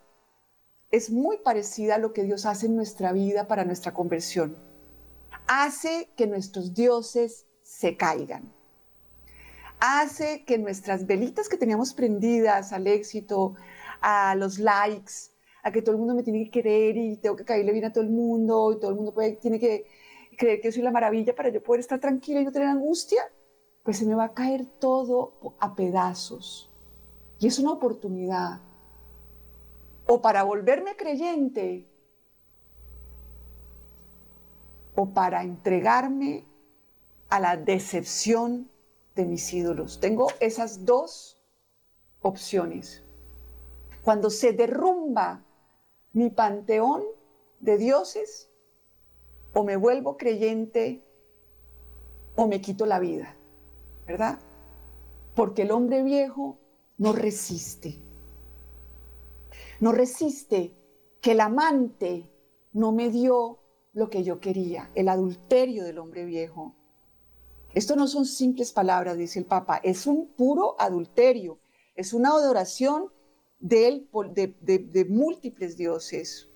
[0.89, 4.55] es muy parecida a lo que Dios hace en nuestra vida para nuestra conversión.
[5.47, 8.53] Hace que nuestros dioses se caigan.
[9.81, 13.55] Hace que nuestras velitas que teníamos prendidas al éxito,
[13.99, 15.11] a los likes,
[15.61, 17.91] a que todo el mundo me tiene que querer y tengo que caerle bien a
[17.91, 19.87] todo el mundo y todo el mundo tiene que
[20.37, 23.21] creer que soy la maravilla para yo poder estar tranquila y no tener angustia,
[23.85, 26.71] pues se me va a caer todo a pedazos.
[27.39, 28.59] Y es una oportunidad.
[30.07, 31.87] O para volverme creyente,
[34.95, 36.45] o para entregarme
[37.29, 38.69] a la decepción
[39.15, 39.99] de mis ídolos.
[39.99, 41.37] Tengo esas dos
[42.21, 43.03] opciones.
[44.03, 45.43] Cuando se derrumba
[46.13, 47.03] mi panteón
[47.59, 48.49] de dioses,
[49.53, 51.03] o me vuelvo creyente
[52.35, 53.35] o me quito la vida.
[54.07, 54.39] ¿Verdad?
[55.35, 56.57] Porque el hombre viejo
[56.97, 57.99] no resiste.
[59.79, 60.73] No resiste
[61.21, 62.29] que el amante
[62.73, 63.59] no me dio
[63.93, 66.75] lo que yo quería, el adulterio del hombre viejo.
[67.73, 71.59] Esto no son simples palabras, dice el Papa, es un puro adulterio,
[71.95, 73.11] es una adoración
[73.59, 74.05] de,
[74.61, 76.49] de múltiples dioses.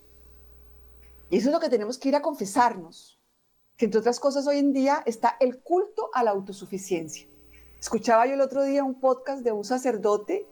[1.30, 3.20] Y eso es lo que tenemos que ir a confesarnos,
[3.78, 7.29] que entre otras cosas hoy en día está el culto a la autosuficiencia.
[7.80, 10.46] Escuchaba yo el otro día un podcast de un sacerdote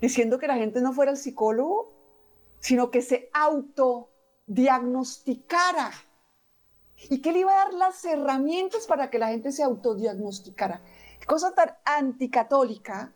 [0.00, 1.94] diciendo que la gente no fuera el psicólogo,
[2.58, 5.92] sino que se autodiagnosticara
[7.10, 10.82] y que le iba a dar las herramientas para que la gente se autodiagnosticara.
[11.28, 13.14] Cosa tan anticatólica,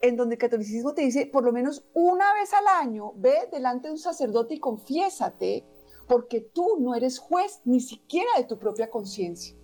[0.00, 3.86] en donde el catolicismo te dice, por lo menos una vez al año, ve delante
[3.86, 5.64] de un sacerdote y confiésate,
[6.08, 9.54] porque tú no eres juez ni siquiera de tu propia conciencia,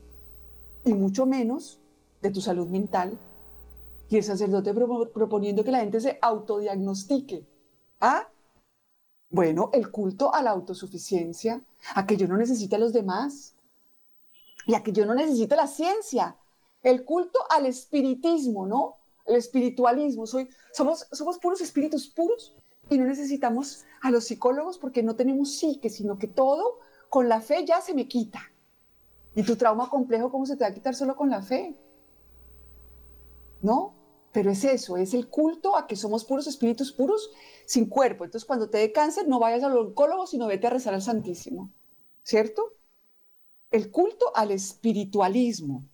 [0.85, 1.81] y mucho menos
[2.21, 3.19] de tu salud mental.
[4.09, 7.47] Y el sacerdote proponiendo que la gente se autodiagnostique.
[8.01, 8.29] ¿Ah?
[9.29, 11.63] Bueno, el culto a la autosuficiencia,
[11.95, 13.55] a que yo no necesite a los demás
[14.67, 16.37] y a que yo no necesite la ciencia.
[16.83, 18.97] El culto al espiritismo, ¿no?
[19.27, 20.27] El espiritualismo.
[20.27, 22.57] Soy, somos, somos puros espíritus puros
[22.89, 27.41] y no necesitamos a los psicólogos porque no tenemos psique, sino que todo con la
[27.41, 28.41] fe ya se me quita.
[29.35, 31.77] ¿Y tu trauma complejo cómo se te va a quitar solo con la fe?
[33.63, 33.95] ¿No?
[34.33, 37.31] Pero es eso, es el culto a que somos puros espíritus puros
[37.67, 38.25] sin cuerpo.
[38.25, 41.73] Entonces, cuando te dé cáncer, no vayas al oncólogo, sino vete a rezar al Santísimo.
[42.23, 42.75] ¿Cierto?
[43.71, 45.85] El culto al espiritualismo,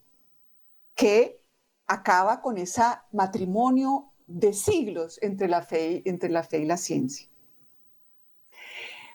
[0.95, 1.41] que
[1.87, 7.29] acaba con ese matrimonio de siglos entre la fe, entre la fe y la ciencia.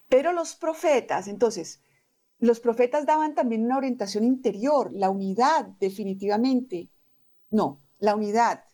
[0.08, 1.82] Pero los profetas, entonces,
[2.40, 6.90] los profetas daban también una orientación interior, la unidad definitivamente.
[7.50, 8.66] No, la unidad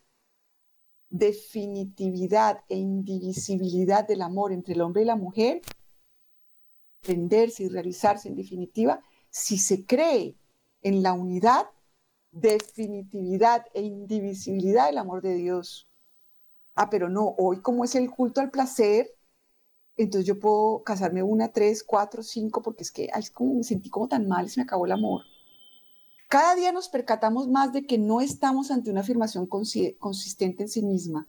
[1.09, 5.61] definitividad e indivisibilidad del amor entre el hombre y la mujer,
[7.01, 10.35] prenderse y realizarse en definitiva, si se cree
[10.81, 11.67] en la unidad,
[12.31, 15.89] definitividad e indivisibilidad del amor de Dios.
[16.75, 19.09] Ah, pero no, hoy como es el culto al placer,
[19.95, 24.07] entonces yo puedo casarme una, tres, cuatro, cinco, porque es que ay, me sentí como
[24.07, 25.23] tan mal, se me acabó el amor.
[26.27, 30.81] Cada día nos percatamos más de que no estamos ante una afirmación consistente en sí
[30.81, 31.25] misma,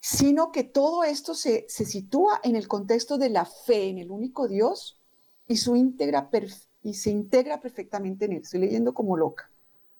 [0.00, 4.48] sino que todo esto se, sitúa en el contexto de la fe en el único
[4.48, 5.00] Dios
[5.46, 6.28] y, su integra
[6.82, 8.42] y se integra perfectamente en él.
[8.42, 9.48] Estoy leyendo como loca.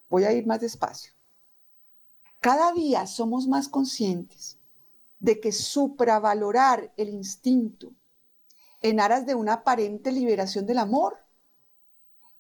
[0.08, 1.12] Voy a ir más despacio.
[2.40, 4.58] Cada día somos más conscientes
[5.20, 7.92] de que supravalorar el instinto
[8.82, 11.18] en aras de una aparente liberación del amor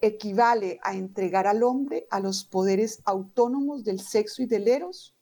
[0.00, 5.14] equivale a entregar al hombre a los poderes autónomos del sexo y del eros,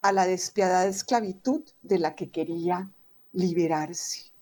[0.00, 2.90] a la despiadada esclavitud de la que quería
[3.32, 4.32] liberarse.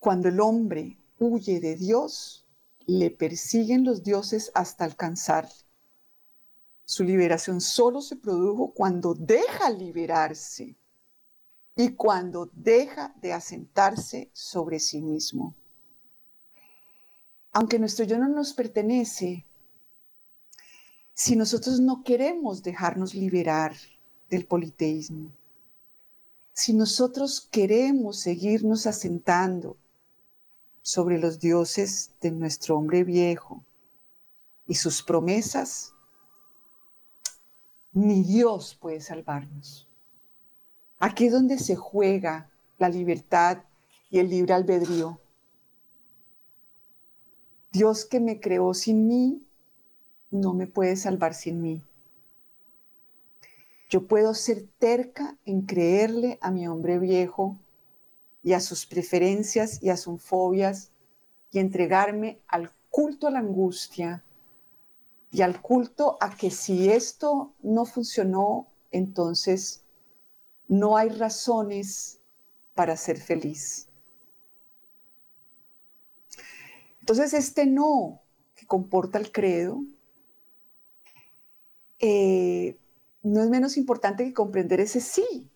[0.00, 2.46] Cuando el hombre huye de Dios,
[2.86, 5.52] le persiguen los dioses hasta alcanzarle.
[6.84, 10.74] Su liberación solo se produjo cuando deja liberarse
[11.80, 15.54] y cuando deja de asentarse sobre sí mismo.
[17.52, 19.46] Aunque nuestro yo no nos pertenece,
[21.14, 23.76] si nosotros no queremos dejarnos liberar
[24.28, 25.30] del politeísmo,
[26.52, 29.76] si nosotros queremos seguirnos asentando
[30.82, 33.64] sobre los dioses de nuestro hombre viejo
[34.66, 35.94] y sus promesas,
[37.92, 39.87] ni Dios puede salvarnos.
[40.98, 43.64] Aquí es donde se juega la libertad
[44.10, 45.20] y el libre albedrío.
[47.70, 49.46] Dios que me creó sin mí,
[50.30, 51.82] no me puede salvar sin mí.
[53.90, 57.56] Yo puedo ser terca en creerle a mi hombre viejo
[58.42, 60.90] y a sus preferencias y a sus fobias
[61.50, 64.24] y entregarme al culto a la angustia
[65.30, 69.84] y al culto a que si esto no funcionó, entonces
[70.68, 72.20] no hay razones
[72.74, 73.88] para ser feliz.
[77.00, 78.22] Entonces, este no
[78.54, 79.82] que comporta el credo
[81.98, 82.78] eh,
[83.22, 85.50] no es menos importante que comprender ese sí.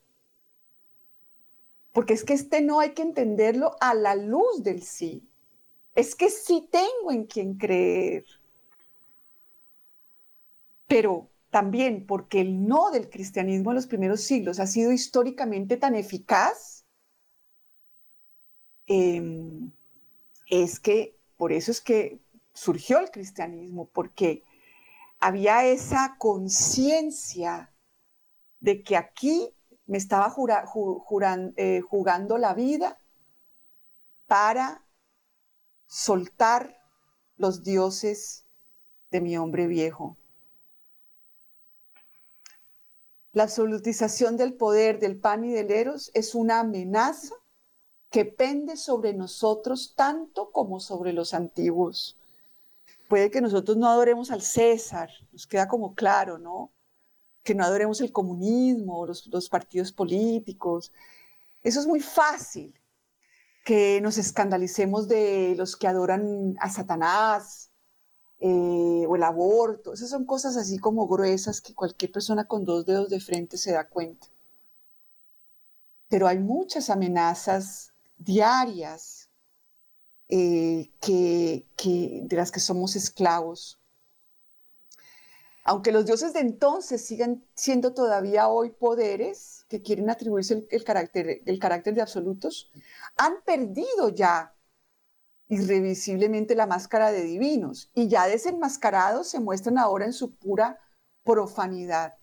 [1.92, 5.28] Porque es que este no hay que entenderlo a la luz del sí.
[5.94, 8.24] Es que sí tengo en quien creer.
[10.88, 15.94] Pero también porque el no del cristianismo en los primeros siglos ha sido históricamente tan
[15.94, 16.86] eficaz,
[18.86, 19.70] em,
[20.48, 22.22] es que por eso es que
[22.55, 24.42] surgió el cristianismo, porque
[25.20, 27.70] había esa conciencia
[28.61, 30.34] de que aquí me estaba
[31.57, 32.98] eh, jugando la vida
[34.26, 34.86] para
[35.86, 36.78] soltar
[37.36, 38.46] los dioses
[39.11, 40.16] de mi hombre viejo
[43.33, 47.35] La absolutización del poder del pan y del eros es una amenaza
[48.11, 52.18] que pende sobre nosotros tanto como sobre los antiguos.
[53.09, 56.72] Puede que nosotros no adoremos al César, nos queda como claro, ¿no?
[57.43, 60.93] Que no adoremos el comunismo, los, los partidos políticos.
[61.62, 62.78] Eso es muy fácil,
[63.64, 67.72] que nos escandalicemos de los que adoran a Satanás
[68.45, 69.93] eh, o el aborto.
[69.93, 73.70] Esas son cosas así como gruesas que cualquier persona con dos dedos de frente se
[73.70, 74.26] da cuenta.
[76.09, 79.30] Pero hay muchas amenazas diarias
[80.28, 81.68] eh, que,
[82.24, 83.78] de las que somos esclavos.
[85.62, 91.43] Aunque los dioses de entonces sigan siendo todavía hoy poderes que quieren atribuirse el, carácter,
[91.47, 92.72] el carácter de absolutos,
[93.16, 94.53] han perdido ya
[95.53, 100.78] irrevisiblemente la máscara de divinos y ya desenmascarados se muestran ahora en su pura
[101.24, 102.14] profanidad.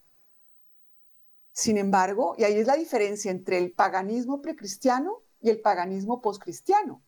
[1.51, 7.03] Sin embargo, y ahí es la diferencia entre el paganismo precristiano y el paganismo poscristiano.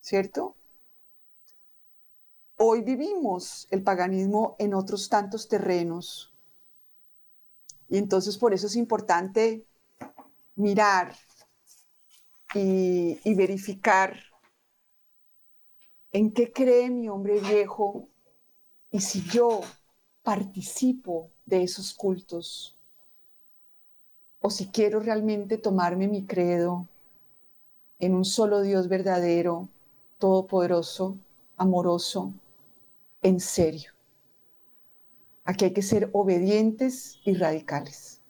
[0.00, 0.56] ¿Cierto?
[2.56, 6.32] Hoy vivimos el paganismo en otros tantos terrenos.
[7.90, 9.66] Y entonces por eso es importante
[10.56, 11.14] mirar
[12.54, 14.31] y, y verificar
[16.12, 18.08] en qué cree mi hombre viejo
[18.90, 19.60] y si yo
[20.22, 22.78] participo de esos cultos
[24.40, 26.86] o si quiero realmente tomarme mi credo
[27.98, 29.68] en un solo Dios verdadero,
[30.18, 31.16] todopoderoso,
[31.56, 32.32] amoroso,
[33.22, 33.92] en serio.
[35.44, 38.20] Aquí hay que ser obedientes y radicales.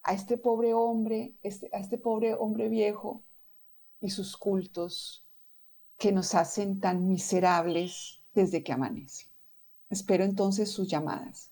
[0.03, 3.23] a este pobre hombre, este, a este pobre hombre viejo
[4.01, 5.25] y sus cultos
[5.99, 9.31] que nos hacen tan miserables desde que amanece.
[9.91, 11.50] Espero entonces sus llamadas.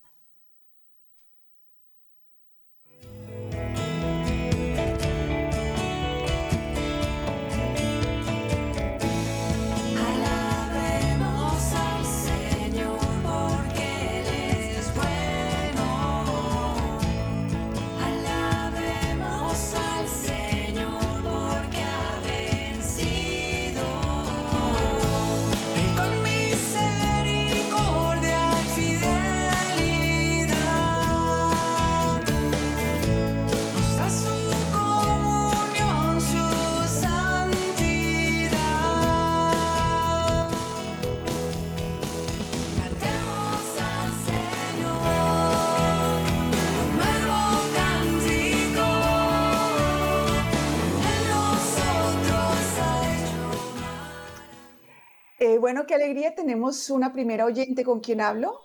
[55.69, 56.33] Bueno, qué alegría.
[56.33, 58.59] Tenemos una primera oyente con quien hablo.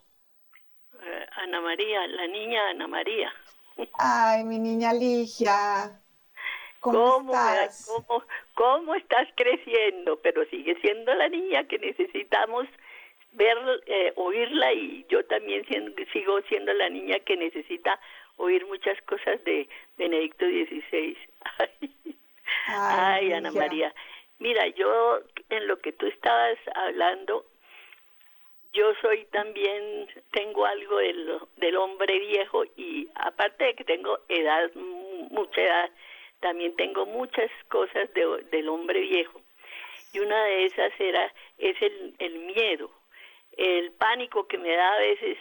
[0.94, 3.30] Eh, Ana María, la niña Ana María.
[3.98, 6.00] Ay, mi niña Ligia.
[6.80, 7.90] ¿Cómo, estás?
[8.54, 10.18] Cómo, estás creciendo?
[10.22, 12.64] Pero sigue siendo la niña que necesitamos
[13.32, 15.62] ver, eh, oírla y yo también
[16.10, 18.00] sigo siendo la niña que necesita
[18.38, 21.18] oír muchas cosas de Benedicto XVI.
[22.66, 23.94] Ay, Ana María.
[24.38, 25.20] Mira, yo
[25.50, 27.44] en lo que tú estabas hablando,
[28.72, 34.70] yo soy también, tengo algo del, del hombre viejo y aparte de que tengo edad,
[34.74, 35.90] mucha edad,
[36.40, 39.40] también tengo muchas cosas del hombre viejo.
[40.12, 42.90] Y una de esas era, es el, el miedo,
[43.56, 45.38] el pánico que me da a veces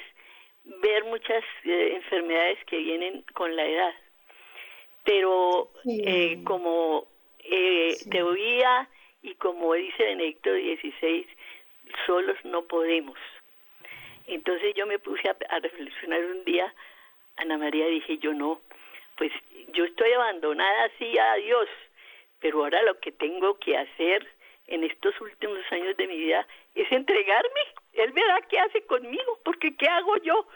[0.63, 3.93] ver muchas eh, enfermedades que vienen con la edad.
[5.03, 7.07] Pero eh, como
[7.39, 8.87] eh, oía
[9.23, 11.25] y como dice Benedicto XVI,
[12.05, 13.17] solos no podemos.
[14.27, 16.73] Entonces yo me puse a, reflexionar un día,
[17.37, 18.61] Ana María, dije yo no,
[19.17, 19.31] pues
[19.73, 21.67] yo estoy abandonada así a Dios,
[22.39, 24.27] pero ahora lo que tengo que hacer
[24.67, 26.45] en estos últimos años de mi vida
[26.75, 27.61] es entregarme.
[27.93, 30.47] Él verá qué hace conmigo, porque ¿qué hago yo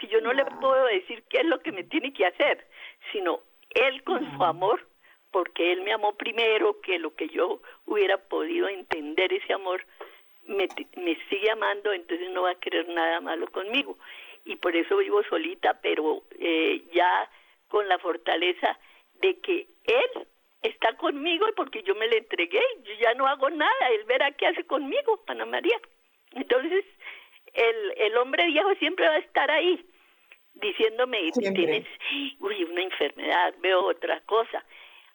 [0.00, 2.66] si yo no le puedo decir qué es lo que me tiene que hacer?
[3.12, 4.86] Sino él con su amor,
[5.36, 9.84] porque él me amó primero que lo que yo hubiera podido entender ese amor,
[10.46, 10.66] me,
[10.96, 13.98] me sigue amando, entonces no va a querer nada malo conmigo.
[14.46, 17.30] Y por eso vivo solita, pero eh, ya
[17.68, 18.78] con la fortaleza
[19.20, 20.26] de que él
[20.62, 24.30] está conmigo y porque yo me le entregué, yo ya no hago nada, él verá
[24.30, 25.78] qué hace conmigo, Ana María.
[26.32, 26.82] Entonces,
[27.52, 29.84] el, el hombre viejo siempre va a estar ahí,
[30.54, 31.84] diciéndome, tienes
[32.40, 34.64] uy, una enfermedad, veo otra cosa.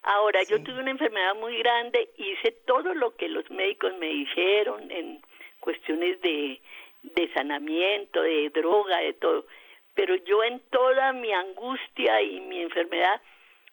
[0.03, 4.89] Ahora, yo tuve una enfermedad muy grande, hice todo lo que los médicos me dijeron
[4.89, 5.21] en
[5.59, 6.59] cuestiones de,
[7.03, 9.45] de sanamiento, de droga, de todo.
[9.93, 13.21] Pero yo en toda mi angustia y mi enfermedad,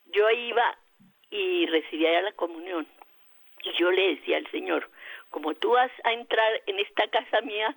[0.06, 0.76] yo iba
[1.30, 2.86] y recibía la comunión.
[3.64, 4.90] Y yo le decía al Señor,
[5.30, 7.74] como tú vas a entrar en esta casa mía,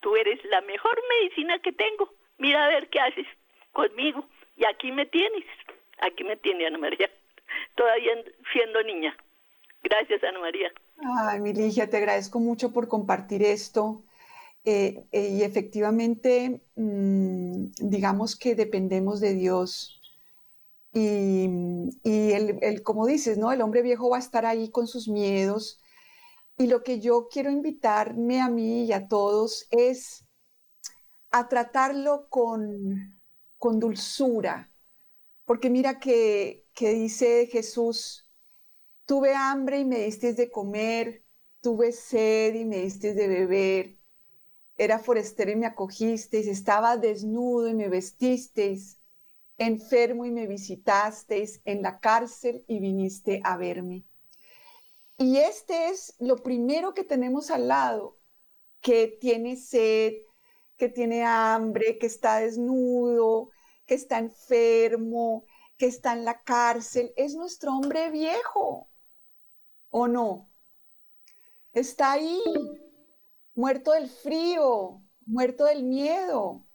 [0.00, 2.12] tú eres la mejor medicina que tengo.
[2.38, 3.26] Mira a ver qué haces
[3.72, 4.28] conmigo.
[4.56, 5.44] Y aquí me tienes.
[5.98, 7.10] Aquí me tiene Ana María.
[7.74, 8.12] Todavía
[8.52, 9.16] siendo niña.
[9.82, 10.72] Gracias, Ana María.
[11.28, 14.04] Ay, mi Ligia, te agradezco mucho por compartir esto.
[14.64, 20.00] Eh, eh, y efectivamente, mm, digamos que dependemos de Dios
[20.94, 21.48] y,
[22.04, 23.52] el, como dices, ¿no?
[23.52, 25.80] El hombre viejo va a estar ahí con sus miedos.
[26.56, 30.24] Y lo que yo quiero invitarme a mí y a todos es
[31.30, 33.20] a tratarlo con,
[33.58, 34.70] con dulzura.
[35.44, 38.28] Porque mira que, que dice Jesús,
[39.06, 41.24] tuve hambre y me diste de comer,
[41.60, 43.98] tuve sed y me diste de beber,
[44.76, 48.98] era forastero y me acogisteis, estaba desnudo y me vestisteis
[49.58, 54.04] enfermo y me visitasteis, en la cárcel y viniste a verme.
[55.16, 58.18] Y este es lo primero que tenemos al lado,
[58.80, 60.14] que tiene sed,
[60.76, 63.50] que tiene hambre, que está desnudo,
[63.86, 65.44] que está enfermo,
[65.76, 68.88] que está en la cárcel, es nuestro hombre viejo,
[69.90, 70.50] ¿o no?
[71.72, 72.42] Está ahí,
[73.54, 76.66] muerto del frío, muerto del miedo.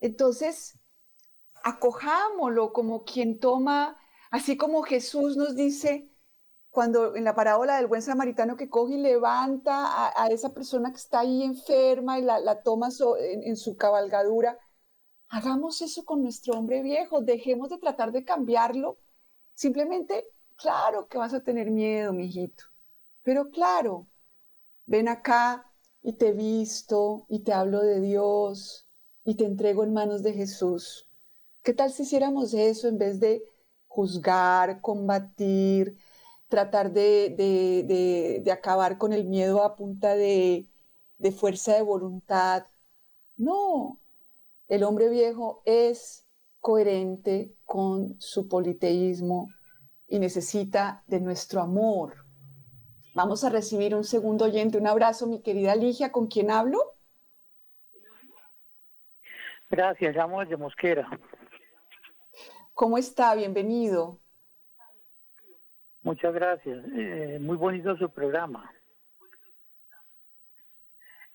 [0.00, 0.78] Entonces,
[1.62, 3.96] acojámoslo como quien toma,
[4.30, 6.12] así como Jesús nos dice
[6.70, 10.96] cuando en la parábola del buen samaritano que coge y levanta a, esa persona que
[10.96, 12.88] está ahí enferma y la, toma
[13.20, 14.58] en, en, su cabalgadura,
[15.32, 18.98] hagamos eso con nuestro hombre viejo, dejemos de tratar de cambiarlo.
[19.54, 20.26] Simplemente,
[20.56, 22.64] claro que vas a tener miedo, mijito,
[23.22, 24.06] pero claro,
[24.84, 25.72] ven acá
[26.02, 28.86] y te visto y te hablo de Dios
[29.24, 31.08] y te entrego en manos de Jesús.
[31.62, 33.42] ¿Qué tal si hiciéramos eso en vez de
[33.88, 35.96] juzgar, combatir,
[36.48, 40.68] tratar de, acabar con el miedo a punta de,
[41.16, 42.66] de fuerza de voluntad?
[43.36, 44.01] No,
[44.68, 46.26] el hombre viejo es
[46.60, 49.48] coherente con su politeísmo
[50.06, 52.24] y necesita de nuestro amor.
[53.14, 54.78] Vamos a recibir un segundo oyente.
[54.78, 56.78] Un abrazo, mi querida Ligia, ¿con quién hablo?
[59.68, 61.08] Gracias, llamo de Mosquera.
[62.74, 63.34] ¿Cómo está?
[63.34, 64.18] Bienvenido.
[66.02, 66.84] Muchas gracias.
[66.96, 68.70] Eh, muy bonito su programa.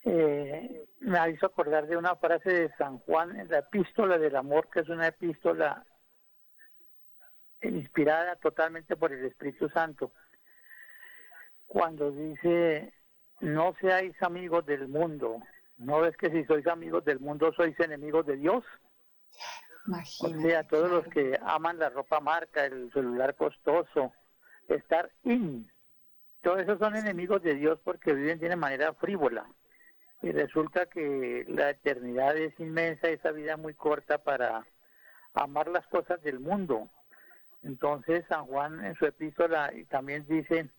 [0.09, 4.69] Eh, me hizo acordar de una frase de San Juan en la epístola del amor,
[4.69, 5.85] que es una epístola
[7.61, 10.13] inspirada totalmente por el Espíritu Santo.
[11.65, 12.93] Cuando dice,
[13.41, 15.39] no seáis amigos del mundo,
[15.77, 18.63] ¿no ves que si sois amigos del mundo sois enemigos de Dios?
[20.21, 24.13] O sea, todos los que aman la ropa marca, el celular costoso,
[24.69, 25.69] estar in,
[26.41, 29.45] todos esos son enemigos de Dios porque viven de una manera frívola.
[30.21, 34.65] Y resulta que la eternidad es inmensa, esa vida muy corta para
[35.33, 36.89] amar las cosas del mundo.
[37.63, 40.69] Entonces San Juan en su epístola también dice,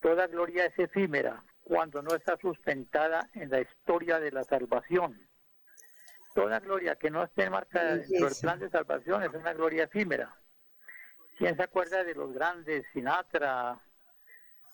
[0.00, 5.18] toda gloria es efímera cuando no está sustentada en la historia de la salvación
[6.34, 10.36] toda gloria que no esté marcada dentro del plan de salvación es una gloria efímera.
[11.38, 13.80] ¿Quién se acuerda de los grandes, Sinatra,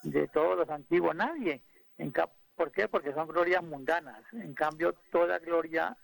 [0.03, 1.15] de todos los antiguos?
[1.15, 1.63] Nadie.
[1.99, 2.13] En,
[2.61, 2.89] ¿Por qué?
[2.89, 4.23] Porque son glorias mundanas.
[4.35, 5.97] En cambio, toda gloria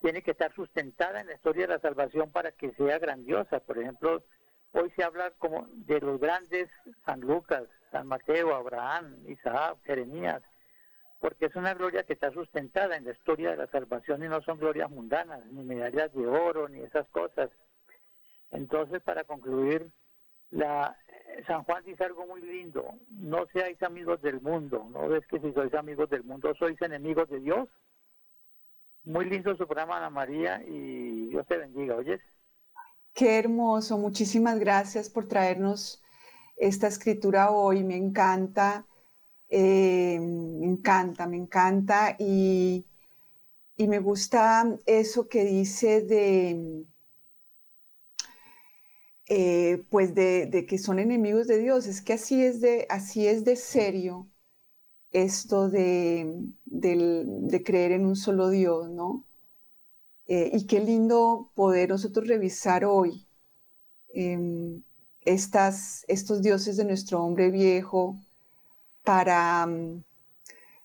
[0.00, 3.58] tiene que estar sustentada en la historia de la salvación para que sea grandiosa.
[3.58, 4.22] Por ejemplo,
[4.70, 6.70] hoy se habla como de los grandes
[7.04, 10.40] San Lucas, San Mateo, Abraham, Isaac, Jeremías,
[11.18, 14.40] porque es una gloria que está sustentada en la historia de la salvación y no
[14.42, 17.50] son glorias mundanas, ni medallas de oro, ni esas cosas.
[18.52, 19.90] Entonces, para concluir,
[20.50, 20.96] la,
[21.46, 25.52] San Juan dice algo muy lindo, no seáis amigos del mundo, no ves que si
[25.52, 27.68] sois amigos del mundo sois enemigos de Dios.
[29.04, 32.20] Muy lindo su programa, Ana María, y Dios te bendiga, ¿oyes?
[33.14, 36.02] Qué hermoso, muchísimas gracias por traernos
[36.56, 38.84] esta escritura hoy, me encanta,
[39.48, 42.84] eh, me encanta, me encanta y
[43.78, 46.86] me gusta eso que dice de
[49.28, 51.86] eh, pues de, que son enemigos de Dios.
[51.86, 54.28] Es que así es de, así es de serio
[55.10, 56.52] esto de,
[57.64, 59.24] creer en un solo Dios, ¿no?
[60.26, 63.26] Eh, y qué lindo poder nosotros revisar hoy
[64.12, 64.82] em,
[65.20, 68.18] estas, estos dioses de nuestro hombre viejo
[69.04, 69.68] para,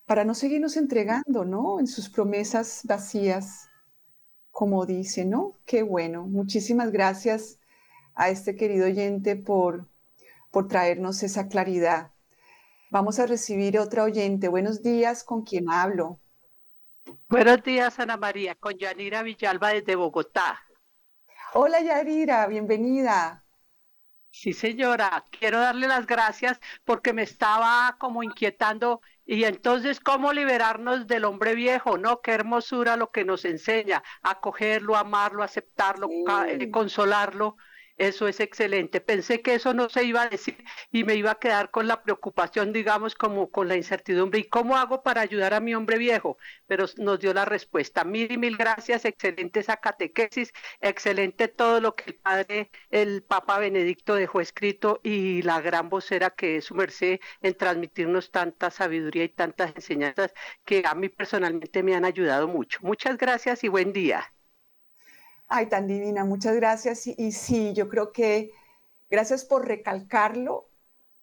[0.06, 1.80] para no seguirnos entregando, ¿no?
[1.80, 3.68] En sus promesas vacías,
[4.52, 5.58] como dice, ¿no?
[5.66, 6.26] Qué bueno.
[6.28, 7.61] Muchísimas gracias
[8.22, 9.88] a este querido oyente por,
[10.52, 12.12] por traernos esa claridad.
[12.92, 14.48] Vamos a recibir otra oyente.
[14.48, 16.20] Buenos días, ¿con quién hablo?
[17.28, 20.60] Buenos días, Ana María, con Yanira Villalba desde Bogotá.
[21.56, 23.44] Hola, Yanira, bienvenida.
[24.30, 31.08] Sí, señora, quiero darle las gracias porque me estaba como inquietando y entonces cómo liberarnos
[31.08, 32.22] del hombre viejo, ¿no?
[32.22, 36.08] Qué hermosura lo que nos enseña, acogerlo, amarlo, aceptarlo,
[36.48, 37.58] eh, consolarlo.
[38.02, 39.00] Eso es excelente.
[39.00, 42.02] Pensé que eso no se iba a decir y me iba a quedar con la
[42.02, 44.40] preocupación, digamos, como con la incertidumbre.
[44.40, 46.38] ¿Y cómo hago para ayudar a mi hombre viejo?
[46.66, 48.04] Pero nos dio la respuesta.
[48.04, 49.06] Mil y mil gracias.
[49.06, 50.52] Excelente esa catequesis.
[50.82, 56.32] Excelente todo lo que el padre, el Papa Benedicto dejó escrito y la gran vocera
[56.32, 60.34] que es su merced en transmitirnos tanta sabiduría y tantas enseñanzas
[60.66, 62.80] que a mí personalmente me han ayudado mucho.
[62.82, 64.34] Muchas gracias y buen día.
[65.54, 67.08] Ay, tan divina, muchas gracias.
[67.08, 68.52] Y, sí, yo creo que
[69.10, 70.70] gracias por recalcarlo,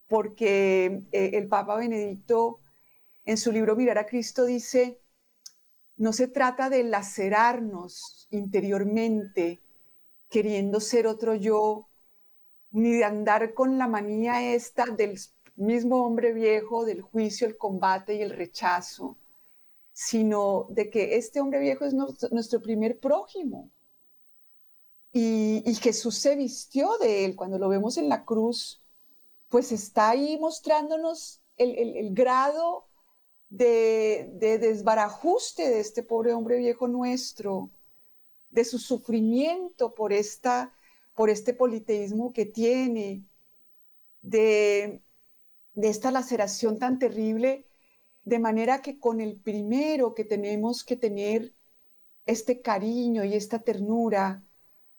[0.06, 2.60] porque eh, el Papa Benedicto
[3.24, 5.00] en su libro Mirar a Cristo dice,
[5.96, 9.62] no se trata de lacerarnos interiormente
[10.28, 11.88] queriendo ser otro yo,
[12.70, 15.18] ni de andar con la manía esta del
[15.56, 19.16] mismo hombre viejo, del juicio, el combate y el rechazo,
[19.94, 23.70] sino de que este hombre viejo es nuestro primer prójimo
[25.12, 27.36] y, Jesús se vistió de él.
[27.36, 28.82] Cuando lo vemos en la cruz,
[29.48, 32.86] pues está ahí mostrándonos el, grado
[33.48, 37.70] de, desbarajuste de este pobre hombre viejo nuestro,
[38.50, 40.74] de su sufrimiento por, esta,
[41.14, 43.24] por este politeísmo que tiene,
[44.20, 45.02] de,
[45.74, 47.66] de esta laceración tan terrible,
[48.24, 51.54] de manera que con el primero que tenemos que tener
[52.26, 54.47] este cariño y esta ternura,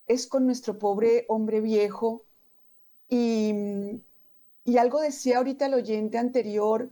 [0.09, 2.25] es con nuestro pobre hombre viejo.
[3.07, 3.53] Y,
[4.77, 6.91] algo decía ahorita el oyente anterior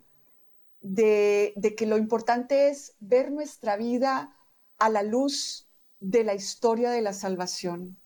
[0.82, 4.36] de, de que lo importante es ver nuestra vida
[4.80, 5.68] a la luz
[6.00, 7.98] de la historia de la salvación.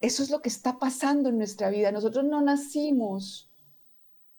[0.00, 1.92] Eso es lo que está pasando en nuestra vida.
[1.92, 3.48] Nosotros no nacimos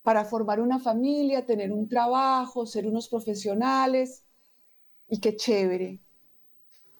[0.04, 4.26] para formar una familia, tener un trabajo, ser unos profesionales
[5.08, 6.03] y qué chévere.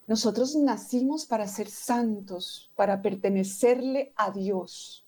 [0.06, 5.08] Nosotros nacimos para ser santos, para pertenecerle a Dios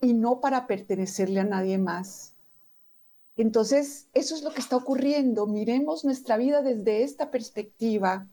[0.00, 2.34] y no para pertenecerle a nadie más.
[3.36, 5.46] Entonces, eso es lo que está ocurriendo.
[5.46, 8.28] Miremos nuestra vida desde esta perspectiva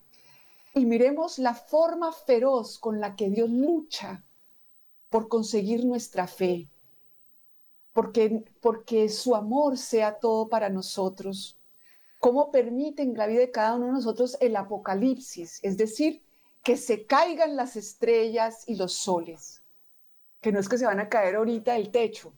[0.76, 4.24] y miremos la forma feroz con la que Dios lucha
[5.10, 6.70] por conseguir nuestra fe,
[7.94, 11.58] porque, porque su amor sea todo para nosotros
[12.22, 16.24] cómo permite en de cada uno de nosotros el apocalipsis, es decir,
[16.64, 19.64] que se caigan las estrellas y los soles,
[20.40, 22.32] que no es que se van a caer ahorita del techo,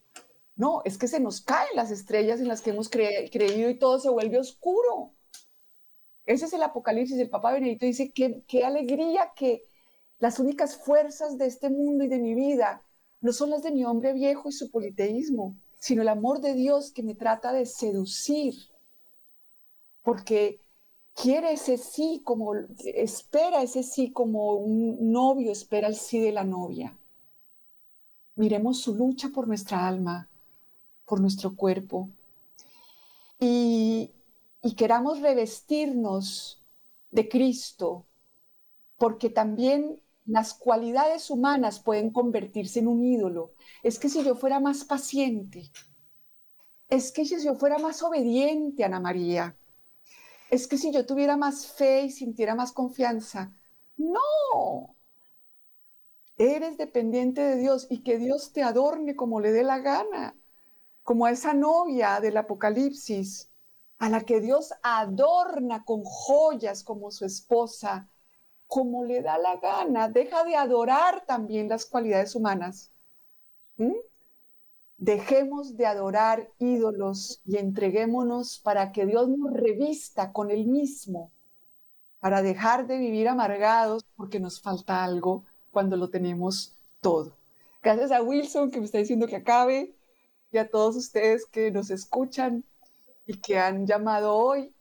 [0.55, 3.99] no, es que se nos caen las estrellas en las que hemos creído y todo
[3.99, 5.11] se vuelve oscuro.
[6.25, 7.17] Ese es el apocalipsis.
[7.17, 9.65] El Papa Benedicto dice, qué, qué alegría que
[10.19, 12.83] las únicas fuerzas de este mundo y de mi vida
[13.19, 16.93] no son las de mi hombre viejo y su politeísmo, sino el amor de Dios
[16.93, 18.53] que me trata de seducir
[20.03, 20.59] porque
[21.15, 22.53] quiere ese sí como,
[22.85, 26.97] espera ese sí como un novio espera el sí de la novia.
[28.35, 30.29] Miremos su lucha por nuestra alma,
[31.05, 32.09] por nuestro cuerpo,
[33.39, 34.11] y,
[34.61, 36.63] y queramos revestirnos
[37.11, 38.05] de Cristo,
[38.97, 43.53] porque también las cualidades humanas pueden convertirse en un ídolo.
[43.83, 45.71] Es que si yo fuera más paciente,
[46.89, 49.57] es que si yo fuera más obediente, Ana María,
[50.53, 53.51] es que si yo tuviera más fe y sintiera más confianza.
[53.97, 54.95] No,
[56.37, 60.35] eres dependiente de Dios y que Dios te adorne como le dé la gana,
[61.01, 63.49] como a esa novia del Apocalipsis,
[63.97, 68.07] a la que Dios adorna con joyas como su esposa,
[68.67, 72.91] como le da la gana, deja de adorar también las cualidades humanas.
[73.77, 73.93] ¿Mm?
[74.97, 81.31] Dejemos de adorar ídolos y entreguémonos para que Dios nos revista con Él mismo,
[82.19, 87.35] para dejar de vivir amargados porque nos falta algo cuando lo tenemos todo.
[87.81, 89.93] Gracias a Wilson que me está diciendo que acabe
[90.51, 92.63] y a todos ustedes que nos escuchan
[93.25, 94.73] y que han llamado hoy.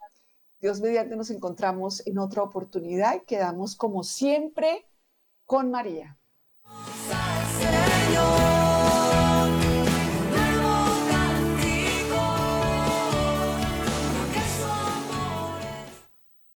[0.61, 4.87] Dios mediante nos encontramos en otra oportunidad y quedamos como siempre
[5.45, 6.17] con María.